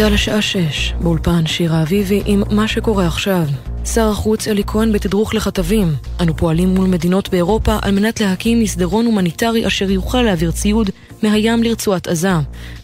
[0.00, 3.42] צה"ל לשעה שש, באולפן שירה אביבי עם מה שקורה עכשיו.
[3.84, 5.88] שר החוץ אלי כהן בתדרוך לכתבים.
[6.20, 10.90] אנו פועלים מול מדינות באירופה על מנת להקים מסדרון הומניטרי אשר יוכל להעביר ציוד
[11.22, 12.32] מהים לרצועת עזה.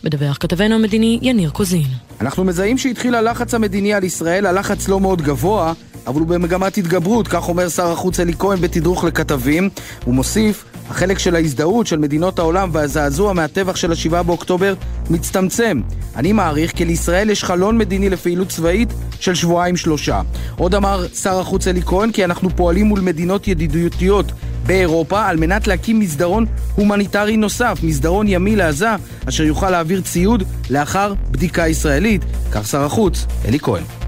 [0.05, 1.87] מדווח כתבנו המדיני יניר קוזין.
[2.21, 5.73] אנחנו מזהים שהתחיל הלחץ המדיני על ישראל, הלחץ לא מאוד גבוה,
[6.07, 9.71] אבל הוא במגמת התגברות, כך אומר שר החוץ אלי כהן בתדרוך לכתבים.
[10.05, 14.75] הוא מוסיף, החלק של ההזדהות של מדינות העולם והזעזוע מהטבח של השבעה באוקטובר
[15.11, 15.81] מצטמצם.
[16.17, 20.21] אני מעריך כי לישראל יש חלון מדיני לפעילות צבאית של שבועיים שלושה.
[20.57, 24.33] עוד אמר שר החוץ אלי כהן כי אנחנו פועלים מול מדינות ידידותיות
[24.67, 28.91] באירופה על מנת להקים מסדרון הומניטרי נוסף, מסדרון ימי לעזה,
[29.29, 32.23] אשר יוכל להעביר ציוד לאחר בדיקה ישראלית.
[32.53, 34.06] כך שר החוץ אלי כהן.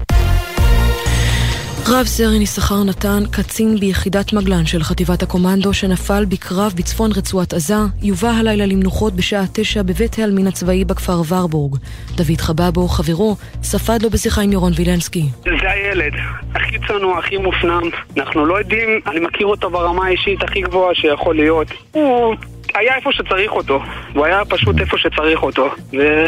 [1.87, 7.73] רב סרן יששכר נתן, קצין ביחידת מגלן של חטיבת הקומנדו שנפל בקרב בצפון רצועת עזה,
[8.01, 11.75] יובא הלילה למנוחות בשעה תשע בבית העלמין הצבאי בכפר ורבורג.
[12.15, 15.23] דוד חבבו, חברו, ספד לו בשיחה עם ירון וילנסקי.
[15.43, 16.13] זה הילד,
[16.55, 17.81] הכי צנוע, הכי מופנם.
[18.17, 21.67] אנחנו לא יודעים, אני מכיר אותו ברמה האישית הכי גבוהה שיכול להיות.
[21.91, 22.35] הוא
[22.75, 23.81] היה איפה שצריך אותו.
[24.13, 25.69] הוא היה פשוט איפה שצריך אותו.
[25.93, 26.25] ו...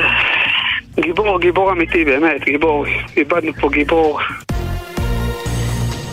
[0.99, 2.85] גיבור, גיבור אמיתי באמת, גיבור.
[3.17, 4.19] איבדנו פה גיבור.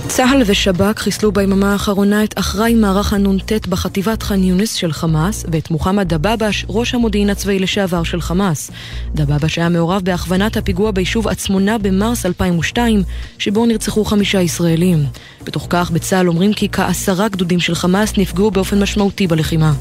[0.09, 5.71] צה"ל ושב"כ חיסלו ביממה האחרונה את אחראי מערך הנ"ט בחטיבת ח'אן יונס של חמאס ואת
[5.71, 8.71] מוחמד דבאבש, ראש המודיעין הצבאי לשעבר של חמאס.
[9.15, 13.03] דבאבש היה מעורב בהכוונת הפיגוע ביישוב עצמונה במרס 2002,
[13.39, 15.05] שבו נרצחו חמישה ישראלים.
[15.49, 19.73] בתוך כך בצה"ל אומרים כי כעשרה גדודים של חמאס נפגעו באופן משמעותי בלחימה.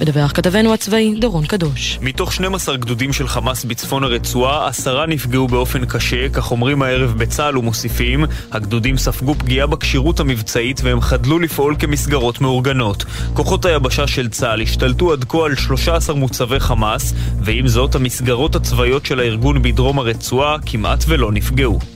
[0.00, 1.98] מדווח כתבנו הצבאי דורון קדוש.
[2.02, 7.58] מתוך 12 גדודים של חמאס בצפון הרצועה, עשרה נפגעו באופן קשה, כך אומרים הערב בצה"ל
[7.58, 13.04] ומוסיפים, הגדודים ספגו פגיעה בכשירות המבצעית והם חדלו לפעול כמסגרות מאורגנות.
[13.34, 19.06] כוחות היבשה של צה"ל השתלטו עד כה על 13 מוצבי חמאס, ועם זאת המסגרות הצבאיות
[19.06, 21.95] של הארגון בדרום הרצועה כמעט ולא נפגעו.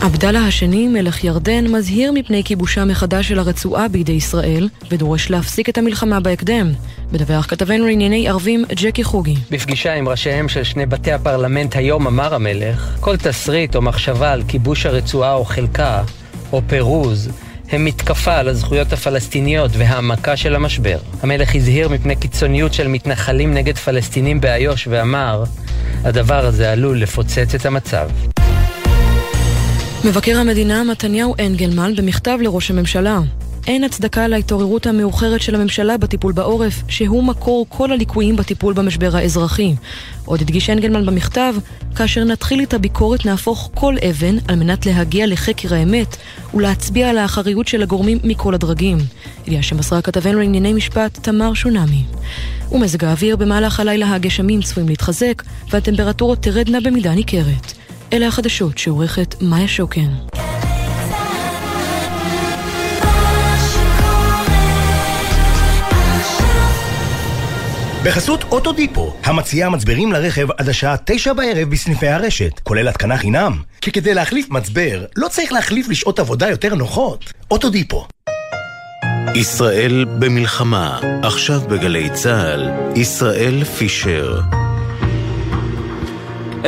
[0.00, 5.78] עבדאללה השני, מלך ירדן, מזהיר מפני כיבושה מחדש של הרצועה בידי ישראל, ודורש להפסיק את
[5.78, 6.72] המלחמה בהקדם.
[7.12, 9.34] מדווח כתבנו לענייני ערבים, ג'קי חוגי.
[9.50, 14.42] בפגישה עם ראשיהם של שני בתי הפרלמנט היום אמר המלך, כל תסריט או מחשבה על
[14.48, 16.02] כיבוש הרצועה או חלקה,
[16.52, 17.30] או פירוז,
[17.70, 20.98] הם מתקפה על הזכויות הפלסטיניות והעמקה של המשבר.
[21.22, 25.44] המלך הזהיר מפני קיצוניות של מתנחלים נגד פלסטינים באיו"ש ואמר,
[26.04, 28.08] הדבר הזה עלול לפוצץ את המצב.
[30.04, 33.20] מבקר המדינה מתניהו אנגלמן במכתב לראש הממשלה.
[33.66, 39.74] אין הצדקה להתעוררות המאוחרת של הממשלה בטיפול בעורף, שהוא מקור כל הליקויים בטיפול במשבר האזרחי.
[40.24, 41.54] עוד הדגיש אנגלמן במכתב,
[41.96, 46.16] כאשר נתחיל את הביקורת נהפוך כל אבן על מנת להגיע לחקר האמת
[46.54, 48.98] ולהצביע על האחריות של הגורמים מכל הדרגים.
[49.46, 52.04] ידיעה שמסרה כתבנו לענייני משפט תמר שונמי.
[52.72, 57.85] ומזג האוויר במהלך הלילה הגשמים צפויים להתחזק והטמפרטורות תרדנה במידה ניכרת.
[58.12, 60.10] אלה החדשות שעורכת מאיה שוקן.
[68.04, 73.62] בחסות אוטודיפו, המציעה מצברים לרכב עד השעה תשע בערב בסניפי הרשת, כולל התקנה חינם.
[73.80, 77.32] כי כדי להחליף מצבר, לא צריך להחליף לשעות עבודה יותר נוחות.
[77.50, 78.06] אוטודיפו.
[79.34, 84.40] ישראל במלחמה, עכשיו בגלי צה"ל, ישראל פישר.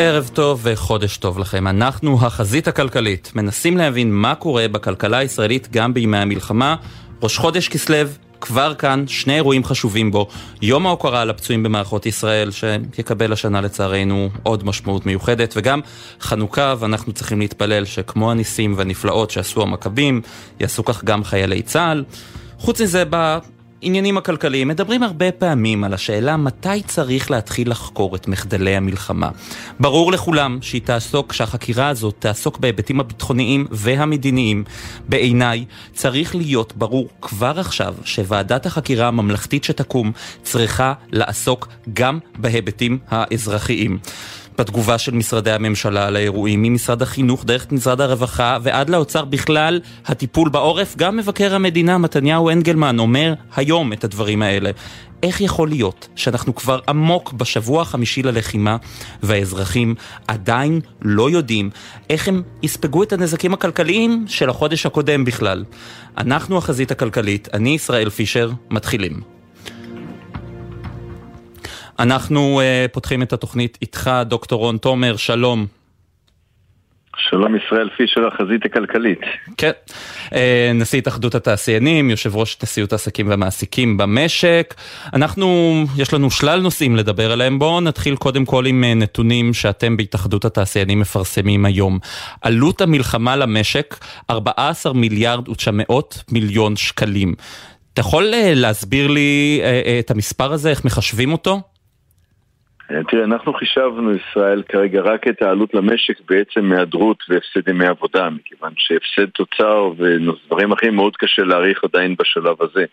[0.01, 1.67] ערב טוב וחודש טוב לכם.
[1.67, 6.77] אנחנו החזית הכלכלית, מנסים להבין מה קורה בכלכלה הישראלית גם בימי המלחמה.
[7.23, 7.97] ראש חודש כסלו,
[8.41, 10.29] כבר כאן, שני אירועים חשובים בו.
[10.63, 15.81] יום ההוקרה לפצועים במערכות ישראל, שיקבל השנה לצערנו עוד משמעות מיוחדת, וגם
[16.21, 20.21] חנוכה, ואנחנו צריכים להתפלל שכמו הניסים והנפלאות שעשו המכבים,
[20.61, 22.05] יעשו כך גם חיילי צה"ל.
[22.59, 23.05] חוץ מזה,
[23.81, 29.31] עניינים הכלכליים, מדברים הרבה פעמים על השאלה מתי צריך להתחיל לחקור את מחדלי המלחמה.
[29.81, 34.65] ברור לכולם שהיא תעסוק, שהחקירה הזאת תעסוק בהיבטים הביטחוניים והמדיניים.
[35.09, 40.13] בעיניי צריך להיות ברור כבר עכשיו שוועדת החקירה הממלכתית שתקום
[40.43, 43.99] צריכה לעסוק גם בהיבטים האזרחיים.
[44.59, 50.49] בתגובה של משרדי הממשלה על האירועים, ממשרד החינוך דרך משרד הרווחה ועד לאוצר בכלל, הטיפול
[50.49, 54.71] בעורף, גם מבקר המדינה מתניהו אנגלמן אומר היום את הדברים האלה.
[55.23, 58.77] איך יכול להיות שאנחנו כבר עמוק בשבוע החמישי ללחימה
[59.23, 59.95] והאזרחים
[60.29, 61.71] עדיין לא יודעים
[62.11, 65.65] איך הם יספגו את הנזקים הכלכליים של החודש הקודם בכלל?
[66.19, 69.38] אנחנו החזית הכלכלית, אני ישראל פישר, מתחילים.
[71.99, 75.67] אנחנו uh, פותחים את התוכנית איתך, דוקטור רון תומר, שלום.
[77.31, 79.21] שלום ישראל פישר, החזית הכלכלית.
[79.57, 79.71] כן,
[80.35, 84.75] אה, נשיא התאחדות התעשיינים, יושב ראש נשיאות העסקים והמעסיקים במשק.
[85.15, 89.97] אנחנו, יש לנו שלל נושאים לדבר עליהם, בואו נתחיל קודם כל עם אה, נתונים שאתם
[89.97, 91.99] בהתאחדות התעשיינים מפרסמים היום.
[92.41, 93.97] עלות המלחמה למשק,
[94.31, 95.95] 14 מיליארד ו-900
[96.33, 97.35] מיליון שקלים.
[97.93, 99.61] אתה יכול להסביר לי
[100.01, 101.61] את המספר הזה, איך מחשבים אותו?
[102.91, 108.31] אה, תראה, אנחנו חישבנו, ישראל, כרגע רק את העלות למשק בעצם מהיעדרות והפסד ימי עבודה,
[108.31, 112.85] מכיוון שהפסד תוצר ודברים אחרים מאוד קשה להעריך עדיין בשלב הזה.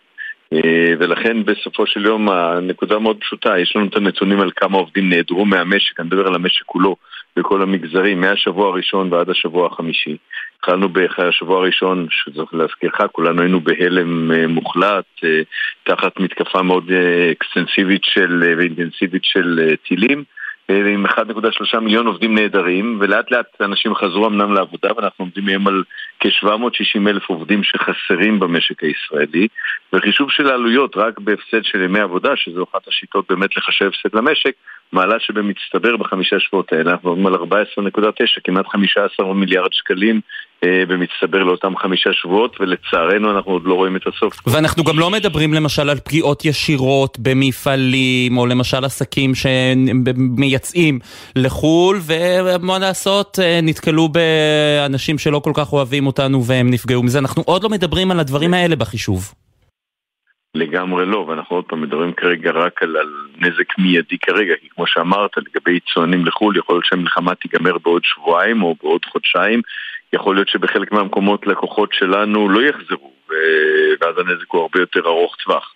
[0.52, 5.08] אה, ולכן בסופו של יום הנקודה מאוד פשוטה, יש לנו את הנתונים על כמה עובדים
[5.08, 6.96] נעדרו מהמשק, אני מדבר על המשק כולו,
[7.36, 10.16] בכל המגזרים, מהשבוע הראשון ועד השבוע החמישי.
[10.58, 15.40] התחלנו בשבוע הראשון, שצריך להזכירך, כולנו היינו בהלם אה, מוחלט, אה,
[15.84, 16.90] תחת מתקפה מאוד
[17.32, 20.24] אקסטנסיבית של, ואינטנסיבית של טילים.
[20.68, 25.82] עם 1.3 מיליון עובדים נהדרים, ולאט לאט אנשים חזרו אמנם לעבודה, ואנחנו עומדים היום על
[26.20, 29.48] כ-760 אלף עובדים שחסרים במשק הישראלי,
[29.92, 34.52] וחישוב של העלויות רק בהפסד של ימי עבודה, שזו אחת השיטות באמת לחשב הפסד למשק,
[34.92, 40.20] מעלה שבמצטבר בחמישה שבועות האלה, אנחנו עומדים על 14.9, כמעט 15 מיליארד שקלים
[40.64, 44.34] אה, במצטבר לאותם חמישה שבועות, ולצערנו אנחנו עוד לא רואים את הסוף.
[44.46, 50.98] ואנחנו גם לא מדברים למשל על פגיעות ישירות במפעלים, או למשל עסקים שמייצאים
[51.36, 57.18] לחו"ל, ומה לעשות, אה, נתקלו באנשים שלא כל כך אוהבים אותנו והם נפגעו מזה.
[57.18, 59.32] אנחנו עוד לא מדברים על הדברים האלה בחישוב.
[60.56, 64.86] לגמרי לא, ואנחנו עוד פעם מדברים כרגע רק על, על נזק מיידי כרגע, כי כמו
[64.86, 69.62] שאמרת, לגבי יצואנים לחו"ל, יכול להיות שהמלחמה תיגמר בעוד שבועיים או בעוד חודשיים,
[70.12, 73.12] יכול להיות שבחלק מהמקומות לקוחות שלנו לא יחזרו,
[74.00, 75.74] ואז הנזק הוא הרבה יותר ארוך טווח.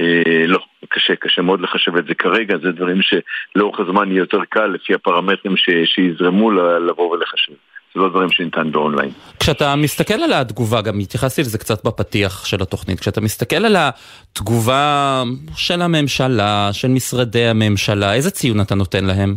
[0.00, 0.58] אה, לא,
[0.88, 4.94] קשה, קשה מאוד לחשב את זה כרגע, זה דברים שלאורך הזמן יהיה יותר קל לפי
[4.94, 7.52] הפרמטרים ש, שיזרמו לבוא ולחשב.
[7.94, 9.10] זה לא דברים שניתן באונליין.
[9.40, 15.22] כשאתה מסתכל על התגובה, גם התייחסתי לזה קצת בפתיח של התוכנית, כשאתה מסתכל על התגובה
[15.56, 19.34] של הממשלה, של משרדי הממשלה, איזה ציון אתה נותן להם?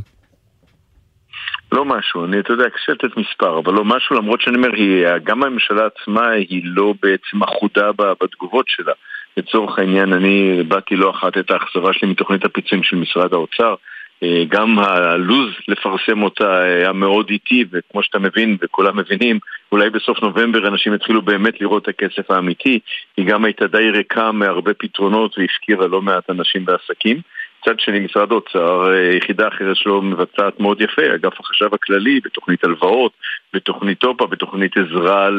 [1.71, 5.06] לא משהו, אני, אתה יודע, קשה לתת מספר, אבל לא משהו, למרות שאני אומר, היא,
[5.24, 8.94] גם הממשלה עצמה היא לא בעצם אחודה בתגובות שלה.
[9.38, 13.75] לצורך העניין, אני באתי לא אחת את האכזבה שלי מתוכנית הפיצויים של משרד האוצר.
[14.23, 19.39] אה, גם הלו"ז לפרסם אותה היה מאוד איטי, וכמו שאתה מבין, וכולם מבינים,
[19.71, 22.79] אולי בסוף נובמבר אנשים יתחילו באמת לראות את הכסף האמיתי.
[23.18, 27.21] היא גם הייתה די ריקה מהרבה פתרונות והפקירה לא מעט אנשים ועסקים.
[27.62, 32.63] מצד שני, משרד האוצר, אה, יחידה אחרת שלו מבצעת מאוד יפה, אגף החשב הכללי, בתוכנית
[32.63, 33.12] הלוואות,
[33.53, 35.29] בתוכנית טופה, בתוכנית עזרה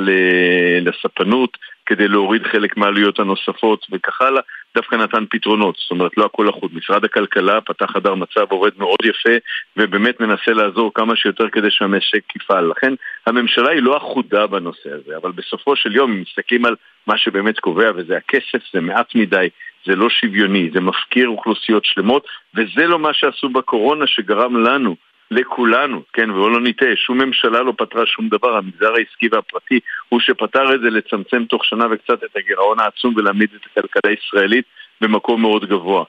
[0.81, 1.57] לספנות,
[1.87, 4.43] כדי להוריד חלק מהעלויות הנוספות וכך הלאה,
[4.77, 6.71] דווקא נתן פתרונות, זאת אומרת לא הכל אחוד.
[6.75, 9.37] משרד הכלכלה פתח חדר מצב, עובד מאוד יפה,
[9.77, 12.65] ובאמת מנסה לעזור כמה שיותר כדי שהמשק יפעל.
[12.65, 12.95] לכן
[13.27, 16.75] הממשלה היא לא אחודה בנושא הזה, אבל בסופו של יום, אם מסתכלים על
[17.07, 19.49] מה שבאמת קובע, וזה הכסף, זה מעט מדי,
[19.87, 24.97] זה לא שוויוני, זה מפקיר אוכלוסיות שלמות, וזה לא מה שעשו בקורונה שגרם לנו
[25.33, 30.21] לכולנו, כן, ובואו לא נטעה, שום ממשלה לא פתרה שום דבר, המגזר העסקי והפרטי הוא
[30.21, 34.65] שפתר את זה לצמצם תוך שנה וקצת את הגירעון העצום ולהעמיד את הכלכלה הישראלית
[35.01, 36.05] במקום מאוד גבוה.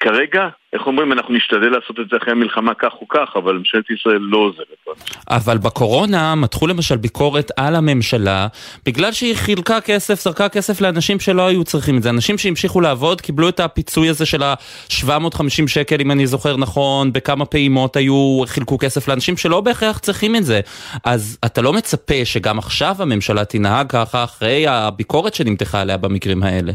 [0.00, 3.90] כרגע, איך אומרים, אנחנו נשתדל לעשות את זה אחרי המלחמה כך או כך, אבל ממשלת
[3.90, 4.98] ישראל לא עוזרת.
[5.30, 8.46] אבל בקורונה מתחו למשל ביקורת על הממשלה,
[8.86, 12.10] בגלל שהיא חילקה כסף, זרקה כסף לאנשים שלא היו צריכים את זה.
[12.10, 17.44] אנשים שהמשיכו לעבוד קיבלו את הפיצוי הזה של ה-750 שקל, אם אני זוכר נכון, בכמה
[17.44, 20.60] פעימות היו, חילקו כסף לאנשים שלא בהכרח צריכים את זה.
[21.04, 26.72] אז אתה לא מצפה שגם עכשיו הממשלה תנהג ככה אחרי הביקורת שנמתחה עליה במקרים האלה.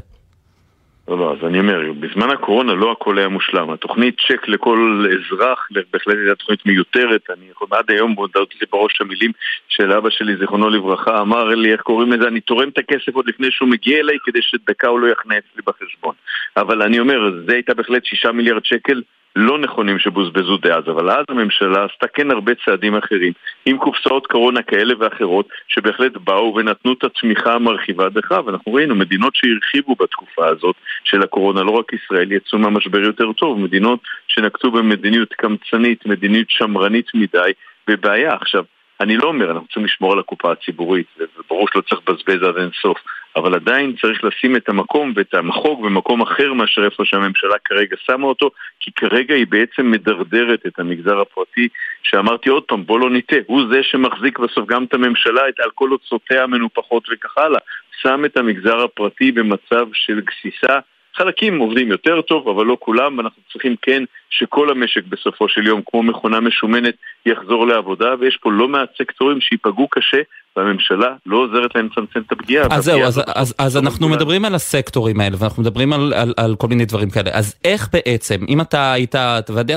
[1.07, 3.69] לא, לא, אז אני אומר, בזמן הקורונה לא הכל היה מושלם.
[3.69, 7.29] התוכנית צ'ק לכל אזרח, בהחלט הייתה תוכנית מיותרת.
[7.29, 9.31] אני יכול עד היום, הודעתי לי בראש המילים
[9.67, 13.27] של אבא שלי, זיכרונו לברכה, אמר לי, איך קוראים לזה, אני תורם את הכסף עוד
[13.27, 16.15] לפני שהוא מגיע אליי, כדי שדקה הוא לא יחנה אצלי בחשבון.
[16.57, 19.01] אבל אני אומר, זה הייתה בהחלט שישה מיליארד שקל
[19.35, 23.33] לא נכונים שבוזבזו דאז, אבל אז הממשלה עשתה כן הרבה צעדים אחרים,
[23.65, 29.35] עם קופסאות קורונה כאלה ואחרות, שבהחלט באו ונתנו את התמיכה המרחיבה דרך, ואנחנו ראינו מדינות
[29.35, 35.33] שהרחיבו בתקופה הזאת של הקורונה, לא רק ישראל, יצאו מהמשבר יותר טוב, מדינות שנקטו במדיניות
[35.33, 37.51] קמצנית, מדיניות שמרנית מדי,
[37.87, 38.33] בבעיה.
[38.33, 38.63] עכשיו,
[39.03, 41.07] אני לא אומר, אנחנו צריכים לשמור על הקופה הציבורית,
[41.39, 42.97] וברור שלא צריך לבזבז עד אין סוף,
[43.35, 48.27] אבל עדיין צריך לשים את המקום ואת המחוג במקום אחר מאשר איפה שהממשלה כרגע שמה
[48.27, 51.67] אותו, כי כרגע היא בעצם מדרדרת את המגזר הפרטי,
[52.03, 55.69] שאמרתי עוד פעם, בוא לא ניטה, הוא זה שמחזיק בסוף גם את הממשלה, את, על
[55.75, 57.59] כל הוצאותיה המנופחות וכך הלאה,
[58.01, 60.79] שם את המגזר הפרטי במצב של גסיסה
[61.15, 65.81] חלקים עובדים יותר טוב, אבל לא כולם, ואנחנו צריכים כן שכל המשק בסופו של יום,
[65.85, 70.21] כמו מכונה משומנת, יחזור לעבודה, ויש פה לא מעט סקטורים שייפגעו קשה,
[70.57, 72.67] והממשלה לא עוזרת להם לצמצם את הפגיעה.
[72.71, 76.55] אז זהו, אז, אז, אז אנחנו מדברים על הסקטורים האלה, ואנחנו מדברים על, על, על
[76.55, 77.29] כל מיני דברים כאלה.
[77.33, 79.15] אז איך בעצם, אם אתה היית,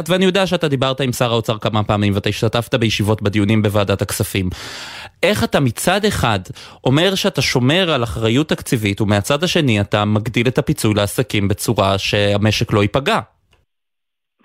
[0.08, 4.48] ואני יודע שאתה דיברת עם שר האוצר כמה פעמים, ואתה השתתפת בישיבות בדיונים בוועדת הכספים,
[5.22, 6.40] איך אתה מצד אחד
[6.84, 12.72] אומר שאתה שומר על אחריות תקציבית, ומהצד השני אתה מגדיל את הפיצוי לעסקים בצורה שהמשק
[12.72, 13.20] לא ייפגע?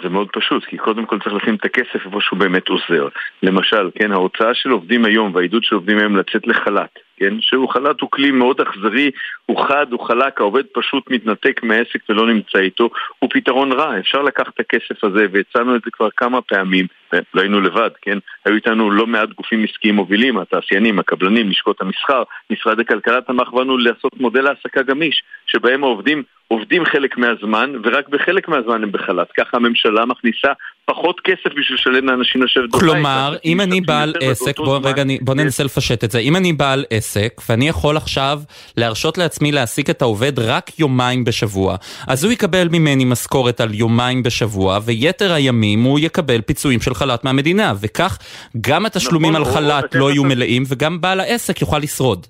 [0.04, 3.08] זה מאוד פשוט, כי קודם כל צריך לשים את הכסף איפה שהוא באמת עוזר.
[3.44, 8.02] למשל, כן, ההוצאה של עובדים היום והעידוד של עובדים היום לצאת לחל"ת, כן, שהוא חל"ת
[8.02, 9.12] הוא כלי מאוד אכזרי,
[9.46, 12.90] הוא חד, הוא חלק, העובד פשוט מתנתק מהעסק ולא נמצא איתו,
[13.20, 16.86] הוא פתרון רע, אפשר לקחת את הכסף הזה, והצענו את זה כבר כמה פעמים,
[17.34, 22.24] לא היינו לבד, כן, היו איתנו לא מעט גופים עסקיים מובילים, התעשיינים, הקבלנים, לשכות המסחר,
[22.50, 28.48] משרד הכלכלה תמך בנו לעשות מודל העסקה גמיש, שבהם העובדים עובדים חלק מהזמן, ורק בחלק
[28.48, 29.28] מהזמן הם בחל"ת.
[29.38, 30.52] ככה הממשלה מכניסה
[30.86, 32.82] פחות כסף בשביל לשלם לאנשים לשבת בבית.
[32.82, 36.20] כלומר, אם אני בעל עסק, בוא רגע, בוא ננסה לפשט את זה.
[36.20, 38.40] אם אני בעל עסק, ואני יכול עכשיו
[38.78, 41.76] להרשות לעצמי להעסיק את העובד רק יומיים בשבוע,
[42.08, 47.24] אז הוא יקבל ממני משכורת על יומיים בשבוע, ויתר הימים הוא יקבל פיצויים של חל"ת
[47.24, 48.18] מהמדינה, וכך
[48.62, 52.28] גם התשלומים נכון, על חל"ת לא יהיו מלאים, וגם בעל העסק יוכל לשרוד.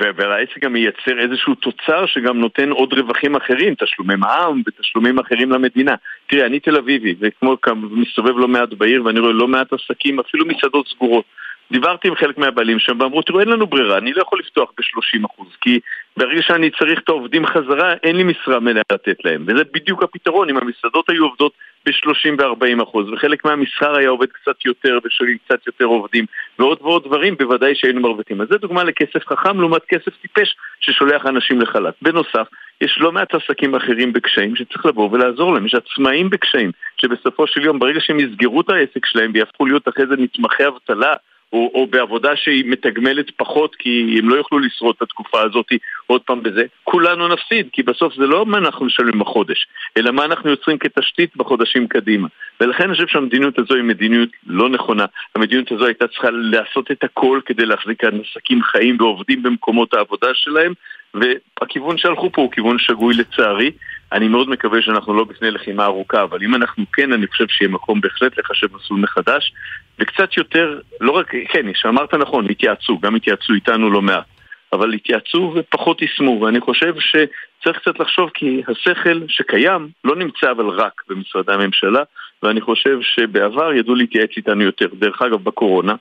[0.00, 5.94] והעסק גם מייצר איזשהו תוצר שגם נותן עוד רווחים אחרים, תשלומי מע"מ ותשלומים אחרים למדינה.
[6.26, 7.56] תראה, אני תל אביבי, וכמו
[7.90, 11.24] מסתובב לא מעט בעיר ואני רואה לא מעט עסקים, אפילו מסעדות סגורות.
[11.72, 15.44] דיברתי עם חלק מהבעלים שם ואמרו, תראו, אין לנו ברירה, אני לא יכול לפתוח ב-30%
[15.60, 15.80] כי
[16.16, 19.44] ברגע שאני צריך את העובדים חזרה, אין לי משרה מלאה לתת להם.
[19.48, 21.52] וזה בדיוק הפתרון, אם המסעדות היו עובדות
[21.86, 26.24] ב-30 ו-40 אחוז, וחלק מהמסחר היה עובד קצת יותר ושולים קצת יותר עובדים,
[26.58, 28.40] ועוד ועוד דברים, בוודאי שהיינו מרוויחים.
[28.40, 31.94] אז זה דוגמה לכסף חכם לעומת כסף טיפש ששולח אנשים לחל"ת.
[32.02, 32.46] בנוסף,
[32.80, 35.66] יש לא מעט עסקים אחרים בקשיים שצריך לבוא ולעזור להם.
[35.66, 40.06] יש עצמאים בקשיים, שבסופו של יום, ברגע שהם יסגרו את העסק שלהם ויהפכו להיות אחרי
[40.06, 41.14] זה נתמכי אבטלה,
[41.52, 45.66] או, או בעבודה שהיא מתגמלת פחות כי הם לא יוכלו לשרוד את התקופה הזאת
[46.06, 50.24] עוד פעם בזה, כולנו נפסיד, כי בסוף זה לא מה אנחנו משלמים בחודש, אלא מה
[50.24, 52.28] אנחנו יוצרים כתשתית בחודשים קדימה.
[52.60, 55.04] ולכן אני חושב שהמדיניות הזו היא מדיניות לא נכונה.
[55.34, 60.72] המדיניות הזו הייתה צריכה לעשות את הכל כדי להחזיק עסקים חיים ועובדים במקומות העבודה שלהם,
[61.14, 63.70] והכיוון שהלכו פה הוא כיוון שגוי לצערי.
[64.16, 67.70] אני מאוד מקווה שאנחנו לא בפני לחימה ארוכה, אבל אם אנחנו כן, אני חושב שיהיה
[67.70, 69.52] מקום בהחלט לחשב מסלול מחדש,
[69.98, 74.24] וקצת יותר, לא רק, כן, שאמרת נכון, התייעצו, גם התייעצו איתנו לא מעט,
[74.72, 80.68] אבל התייעצו ופחות יישמו, ואני חושב שצריך קצת לחשוב כי השכל שקיים לא נמצא אבל
[80.68, 82.02] רק במשרדי הממשלה,
[82.42, 84.86] ואני חושב שבעבר ידעו להתייעץ איתנו יותר.
[84.98, 85.94] דרך אגב, בקורונה,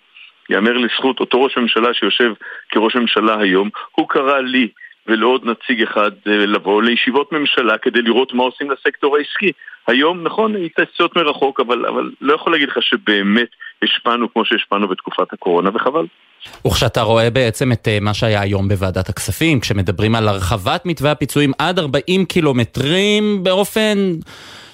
[0.49, 2.33] יאמר לזכות אותו ראש ממשלה שיושב
[2.69, 4.67] כראש ממשלה היום, הוא קרא לי
[5.07, 9.51] ולעוד נציג אחד אה, לבוא לישיבות ממשלה כדי לראות מה עושים לסקטור העסקי.
[9.87, 13.47] היום, נכון, התייעצויות מרחוק, אבל, אבל לא יכול להגיד לך שבאמת
[13.83, 16.05] השפענו כמו שהשפענו בתקופת הקורונה, וחבל.
[16.67, 21.51] וכשאתה רואה בעצם את אה, מה שהיה היום בוועדת הכספים, כשמדברים על הרחבת מתווה הפיצויים
[21.59, 23.97] עד 40 קילומטרים באופן...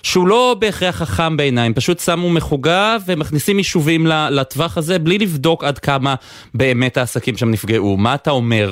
[0.04, 5.80] שהוא לא בהכרח חכם בעיניים, פשוט שמו מחוגה ומכניסים יישובים לטווח הזה בלי לבדוק עד
[5.80, 6.16] כמה
[6.54, 7.98] באמת העסקים שם נפגעו.
[7.98, 8.72] מה אתה אומר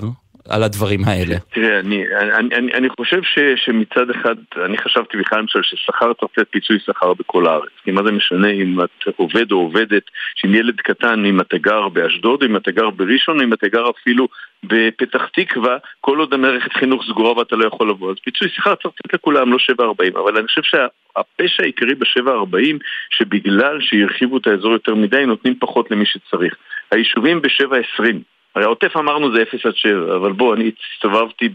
[0.49, 1.35] על הדברים האלה?
[1.53, 6.31] תראה, אני, אני, אני, אני חושב ש, שמצד אחד, אני חשבתי בכלל למשל ששכר צריך
[6.37, 7.69] לתת פיצוי שכר בכל הארץ.
[7.83, 10.03] כי מה זה משנה אם את עובד או עובדת,
[10.35, 14.27] שאם ילד קטן, אם אתה גר באשדוד, אם אתה גר בראשון, אם אתה גר אפילו
[14.63, 18.11] בפתח תקווה, כל עוד המערכת חינוך סגורה ואתה לא יכול לבוא.
[18.11, 20.19] אז פיצוי שכר צריך לתת לכולם, לא 7.40.
[20.19, 22.77] אבל אני חושב שהפשע העיקרי ב-7.40,
[23.09, 26.55] שבגלל שהרחיבו את האזור יותר מדי, נותנים פחות למי שצריך.
[26.91, 28.13] היישובים ב-7.20 הרי
[28.63, 31.49] העוטף אמרנו זה 0 עד 7, אבל בוא, אני הסתובבתי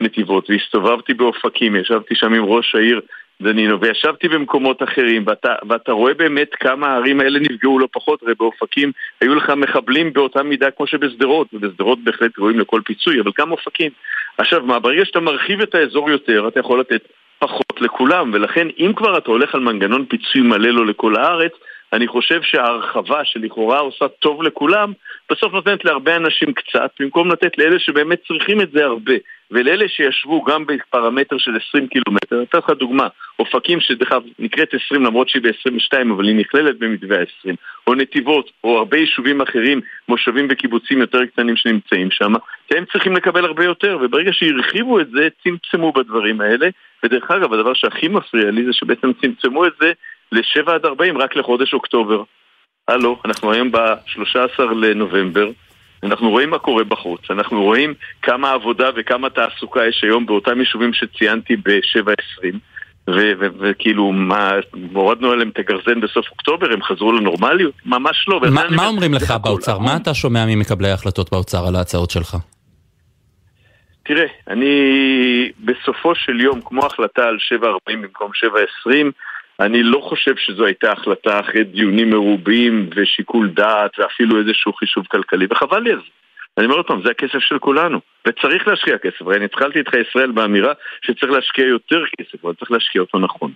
[0.00, 3.00] בנתיבות והסתובבתי באופקים, ישבתי שם עם ראש העיר
[3.42, 8.34] דנינו, וישבתי במקומות אחרים, ואתה, ואתה רואה באמת כמה הערים האלה נפגעו לא פחות, הרי
[8.38, 13.52] באופקים היו לך מחבלים באותה מידה כמו שבשדרות, ובשדרות בהחלט רואים לכל פיצוי, אבל גם
[13.52, 13.90] אופקים.
[14.38, 17.08] עכשיו, מה, ברגע שאתה מרחיב את האזור יותר, אתה יכול לתת
[17.38, 21.52] פחות לכולם, ולכן אם כבר אתה הולך על מנגנון פיצוי מלא לו לכל הארץ,
[21.94, 24.92] אני חושב שההרחבה שלכאורה עושה טוב לכולם,
[25.30, 29.14] בסוף נותנת להרבה אנשים קצת, במקום לתת לאלה שבאמת צריכים את זה הרבה.
[29.50, 33.08] ולאלה שישבו גם בפרמטר של 20 קילומטר, אתן לך דוגמה,
[33.38, 37.54] אופקים שדרך אגב נקראת 20 למרות שהיא ב-22 אבל היא נכללת במתווה ה-20,
[37.86, 42.32] או נתיבות, או הרבה יישובים אחרים, מושבים וקיבוצים יותר קטנים שנמצאים שם,
[42.70, 46.68] הם צריכים לקבל הרבה יותר, וברגע שהרחיבו את זה, צמצמו בדברים האלה,
[47.04, 49.92] ודרך אגב, הדבר שהכי מפריע לי זה שבעצם צמצמו את זה
[50.32, 52.22] ל-7 עד 40 רק לחודש אוקטובר.
[52.88, 55.50] הלו, אנחנו היום ב-13 לנובמבר,
[56.02, 60.92] אנחנו רואים מה קורה בחוץ, אנחנו רואים כמה עבודה וכמה תעסוקה יש היום באותם יישובים
[60.92, 62.46] שציינתי ב-7.20
[63.60, 64.50] וכאילו, מה,
[64.92, 67.74] הורדנו עליהם את הגרזן בסוף אוקטובר, הם חזרו לנורמליות?
[67.86, 68.40] ממש לא.
[68.50, 69.78] מה, מה אומרים לך באוצר?
[69.78, 72.36] מה אתה שומע ממקבלי ההחלטות באוצר על ההצעות שלך?
[74.04, 74.72] תראה, אני
[75.58, 78.30] בסופו של יום, כמו החלטה על 7.40 במקום
[78.86, 78.90] 7.20,
[79.60, 85.46] אני לא חושב שזו הייתה החלטה אחרי דיונים מרובים ושיקול דעת ואפילו איזשהו חישוב כלכלי,
[85.50, 86.10] וחבל לי על זה.
[86.58, 89.22] אני אומר עוד פעם, זה הכסף של כולנו, וצריך להשקיע כסף.
[89.22, 93.52] הרי אני התחלתי איתך ישראל באמירה שצריך להשקיע יותר כסף, אבל צריך להשקיע אותו נכון.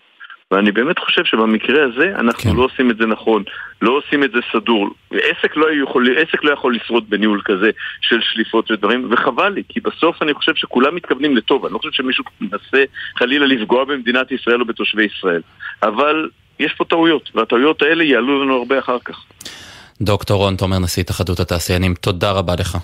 [0.52, 2.56] ואני באמת חושב שבמקרה הזה אנחנו כן.
[2.56, 3.42] לא עושים את זה נכון,
[3.82, 4.88] לא עושים את זה סדור.
[5.10, 9.80] עסק לא, יכול, עסק לא יכול לשרוד בניהול כזה של שליפות ודברים, וחבל לי, כי
[9.80, 12.84] בסוף אני חושב שכולם מתכוונים לטוב, אני לא חושב שמישהו מנסה
[13.18, 15.40] חלילה לפגוע במדינת ישראל או בתושבי ישראל.
[15.82, 16.28] אבל
[16.58, 19.24] יש פה טעויות, והטעויות האלה יעלו לנו הרבה אחר כך.
[20.00, 22.78] דוקטור רון תומר, נשיא התאחדות התעשיינים, תודה רבה לך.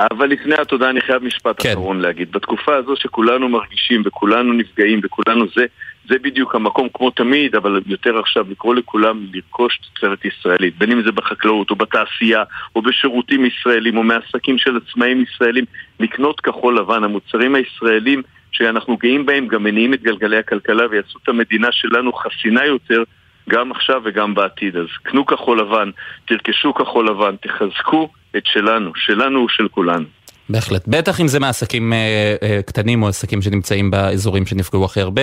[0.00, 1.72] אבל לפני התודה אני חייב משפט כן.
[1.72, 2.32] אחרון להגיד.
[2.32, 5.66] בתקופה הזו שכולנו מרגישים וכולנו נפגעים וכולנו זה,
[6.08, 11.02] זה בדיוק המקום כמו תמיד, אבל יותר עכשיו לקרוא לכולם לרכוש תוצרת ישראלית, בין אם
[11.02, 12.42] זה בחקלאות או בתעשייה
[12.76, 15.64] או בשירותים ישראלים או מעסקים של עצמאים ישראלים,
[16.00, 21.28] לקנות כחול לבן, המוצרים הישראלים שאנחנו גאים בהם גם מניעים את גלגלי הכלכלה ויעשו את
[21.28, 23.02] המדינה שלנו חסינה יותר
[23.48, 24.76] גם עכשיו וגם בעתיד.
[24.76, 25.90] אז קנו כחול לבן,
[26.24, 30.06] תרכשו כחול לבן, תחזקו את שלנו, שלנו הוא של כולנו.
[30.48, 31.98] בהחלט, בטח אם זה מעסקים אה,
[32.42, 35.22] אה, קטנים או עסקים שנמצאים באזורים שנפגעו הכי הרבה.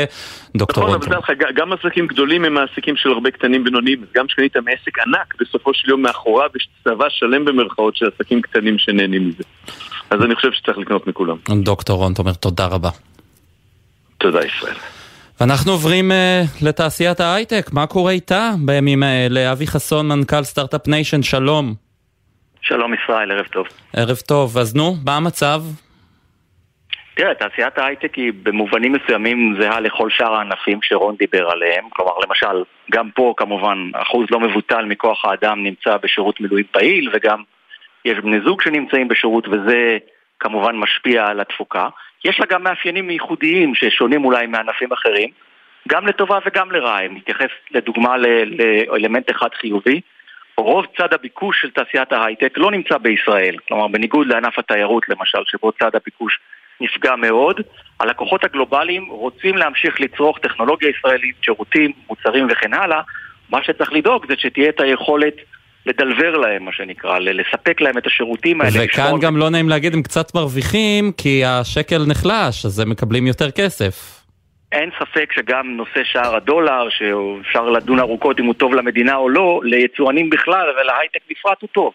[0.57, 4.57] דוקטור נכון, אבל לך, גם עסקים גדולים הם מעסיקים של הרבה קטנים בינוניים, גם כשקנית
[4.57, 9.43] מעסק ענק, בסופו של יום מאחוריו יש צבא שלם במרכאות של עסקים קטנים שנהנים מזה.
[10.09, 11.37] אז אני חושב שצריך לקנות מכולם.
[11.63, 12.89] דוקטור רון תומר, תודה רבה.
[14.17, 14.75] תודה ישראל.
[15.41, 19.51] ואנחנו עוברים uh, לתעשיית ההייטק, מה קורה איתה בימים האלה?
[19.51, 21.90] אבי חסון, מנכ"ל Start-Up Nation, שלום.
[22.61, 23.67] שלום ישראל, ערב טוב.
[23.95, 25.61] ערב טוב, אז נו, מה המצב?
[27.15, 31.89] תראה, תעשיית ההייטק היא במובנים מסוימים זהה לכל שאר הענפים שרון דיבר עליהם.
[31.89, 37.43] כלומר, למשל, גם פה כמובן אחוז לא מבוטל מכוח האדם נמצא בשירות מילואים פעיל, וגם
[38.05, 39.97] יש בני זוג שנמצאים בשירות, וזה
[40.39, 41.87] כמובן משפיע על התפוקה.
[42.25, 45.29] יש לה גם מאפיינים ייחודיים ששונים אולי מענפים אחרים,
[45.87, 47.05] גם לטובה וגם לרעה.
[47.05, 50.01] אם נתייחס לדוגמה לאלמנט אחד חיובי,
[50.61, 53.55] רוב צד הביקוש של תעשיית ההייטק לא נמצא בישראל.
[53.67, 56.39] כלומר, בניגוד לענף התיירות למשל, שבו צד הביקוש
[56.81, 57.61] נפגע מאוד,
[57.99, 63.01] הלקוחות הגלובליים רוצים להמשיך לצרוך טכנולוגיה ישראלית, שירותים, מוצרים וכן הלאה.
[63.49, 65.33] מה שצריך לדאוג זה שתהיה את היכולת
[65.85, 68.79] לדלבר להם, מה שנקרא, לספק להם את השירותים האלה.
[68.85, 73.51] וכאן גם לא נעים להגיד, הם קצת מרוויחים, כי השקל נחלש, אז הם מקבלים יותר
[73.51, 74.20] כסף.
[74.71, 79.61] אין ספק שגם נושא שער הדולר, שאפשר לדון ארוכות אם הוא טוב למדינה או לא,
[79.63, 81.93] ליצואנים בכלל ולהייטק בפרט הוא טוב.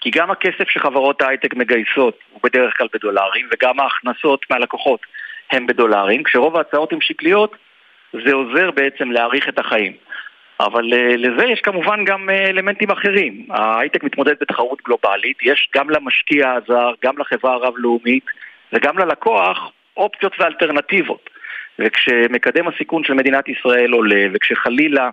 [0.00, 5.00] כי גם הכסף שחברות ההייטק מגייסות הוא בדרך כלל בדולרים, וגם ההכנסות מהלקוחות
[5.50, 6.22] הם בדולרים.
[6.22, 7.56] כשרוב ההצעות הן שקליות,
[8.12, 9.92] זה עוזר בעצם להאריך את החיים.
[10.60, 13.46] אבל uh, לזה יש כמובן גם uh, אלמנטים אחרים.
[13.50, 18.24] ההייטק מתמודד בתחרות גלובלית, יש גם למשקיע הזר, גם לחברה הרב-לאומית
[18.72, 21.30] וגם ללקוח אופציות ואלטרנטיבות.
[21.78, 25.10] וכשמקדם הסיכון של מדינת ישראל עולה, וכשחלילה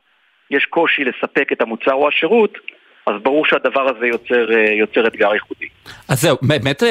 [0.52, 2.58] יש קושי לספק את המוצר או השירות,
[3.08, 5.68] אז ברור שהדבר הזה יוצר, uh, יוצר אתגר ייחודי.
[6.10, 6.84] אז זהו, באמת,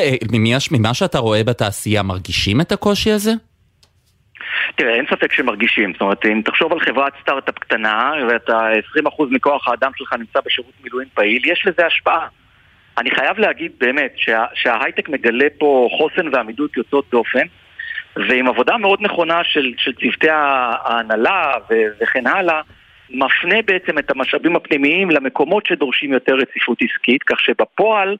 [0.73, 3.31] ממה שאתה רואה בתעשייה, מרגישים את הקושי הזה?
[4.77, 5.93] תראה, אין ספק שמרגישים.
[5.93, 10.73] זאת אומרת, אם תחשוב על חברת סטארט-אפ קטנה, ואתה 20% מכוח האדם שלך נמצא בשירות
[10.83, 12.27] מילואים פעיל, יש לזה השפעה.
[12.99, 17.47] אני חייב להגיד באמת שה, שההייטק מגלה פה חוסן ועמידות יוצאות דופן,
[18.17, 21.53] ועם עבודה מאוד נכונה של, של צוותי ההנהלה
[22.01, 22.61] וכן הלאה,
[23.11, 28.17] מפנה בעצם את המשאבים הפנימיים למקומות שדורשים יותר רציפות עסקית, כך שבפועל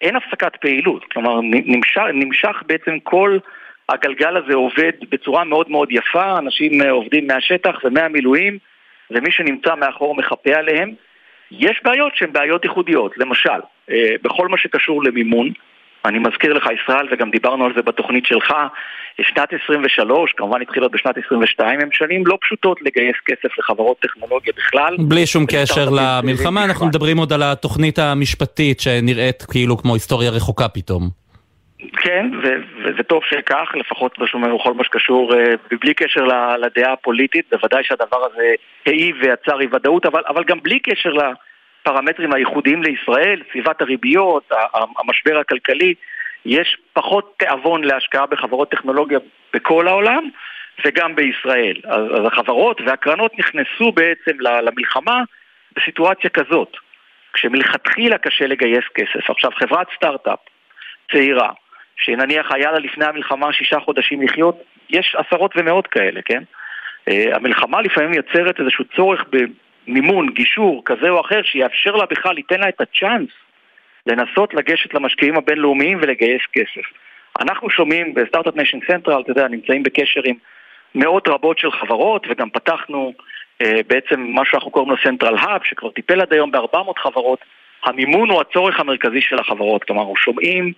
[0.00, 1.04] אין הפסקת פעילות.
[1.04, 3.38] כלומר, נמשך, נמשך בעצם כל...
[3.90, 8.58] הגלגל הזה עובד בצורה מאוד מאוד יפה, אנשים אה, עובדים מהשטח ומהמילואים,
[9.10, 10.94] ומי שנמצא מאחור מחפה עליהם.
[11.50, 15.48] יש בעיות שהן בעיות ייחודיות, למשל, אה, בכל מה שקשור למימון,
[16.04, 18.54] אני מזכיר לך ישראל, וגם דיברנו על זה בתוכנית שלך,
[19.22, 24.96] שנת 23, כמובן התחילה בשנת 22, הם שנים לא פשוטות לגייס כסף לחברות טכנולוגיה בכלל.
[25.08, 30.68] בלי שום קשר למלחמה, אנחנו מדברים עוד על התוכנית המשפטית שנראית כאילו כמו היסטוריה רחוקה
[30.68, 31.08] פתאום.
[31.96, 32.30] כן,
[32.84, 35.44] וזה טוב שכך, לפחות בכל מה שקשור, אה,
[35.80, 36.20] בלי קשר
[36.58, 38.54] לדעה הפוליטית, בוודאי שהדבר הזה
[38.86, 41.12] העיב ויצר אי ודאות, אבל, אבל גם בלי קשר
[41.80, 44.50] לפרמטרים הייחודיים לישראל, סביבת הריביות,
[44.98, 45.94] המשבר הכלכלי,
[46.44, 49.18] יש פחות תיאבון להשקעה בחברות טכנולוגיה
[49.54, 50.28] בכל העולם
[50.84, 51.76] וגם בישראל.
[51.84, 55.22] אז, החברות והקרנות נכנסו בעצם למלחמה
[55.76, 56.76] בסיטואציה כזאת.
[57.32, 59.30] כשמלכתחילה קשה לגייס כסף.
[59.30, 60.38] עכשיו, חברת סטארט-אפ
[61.12, 61.50] צעירה,
[61.96, 66.42] שנניח היה לה לפני המלחמה שישה חודשים לחיות, יש עשרות ומאות כאלה, כן?
[67.10, 69.24] Uh, המלחמה לפעמים יוצרת איזשהו צורך
[69.90, 73.28] במימון, גישור כזה או אחר, שיאפשר לה בכלל, ייתן לה את הצ'אנס
[74.06, 76.86] לנסות לגשת למשקיעים הבינלאומיים ולגייס כסף.
[77.40, 80.34] אנחנו שומעים ב Start-Up Nation Central, אתה יודע, נמצאים בקשר עם
[80.94, 83.12] מאות רבות של חברות, וגם פתחנו
[83.62, 87.38] uh, בעצם מה שאנחנו קוראים לו Central Hub, שכבר טיפל עד היום ב-400 חברות.
[87.84, 90.72] המימון הוא הצורך המרכזי של החברות, כלומר, שומעים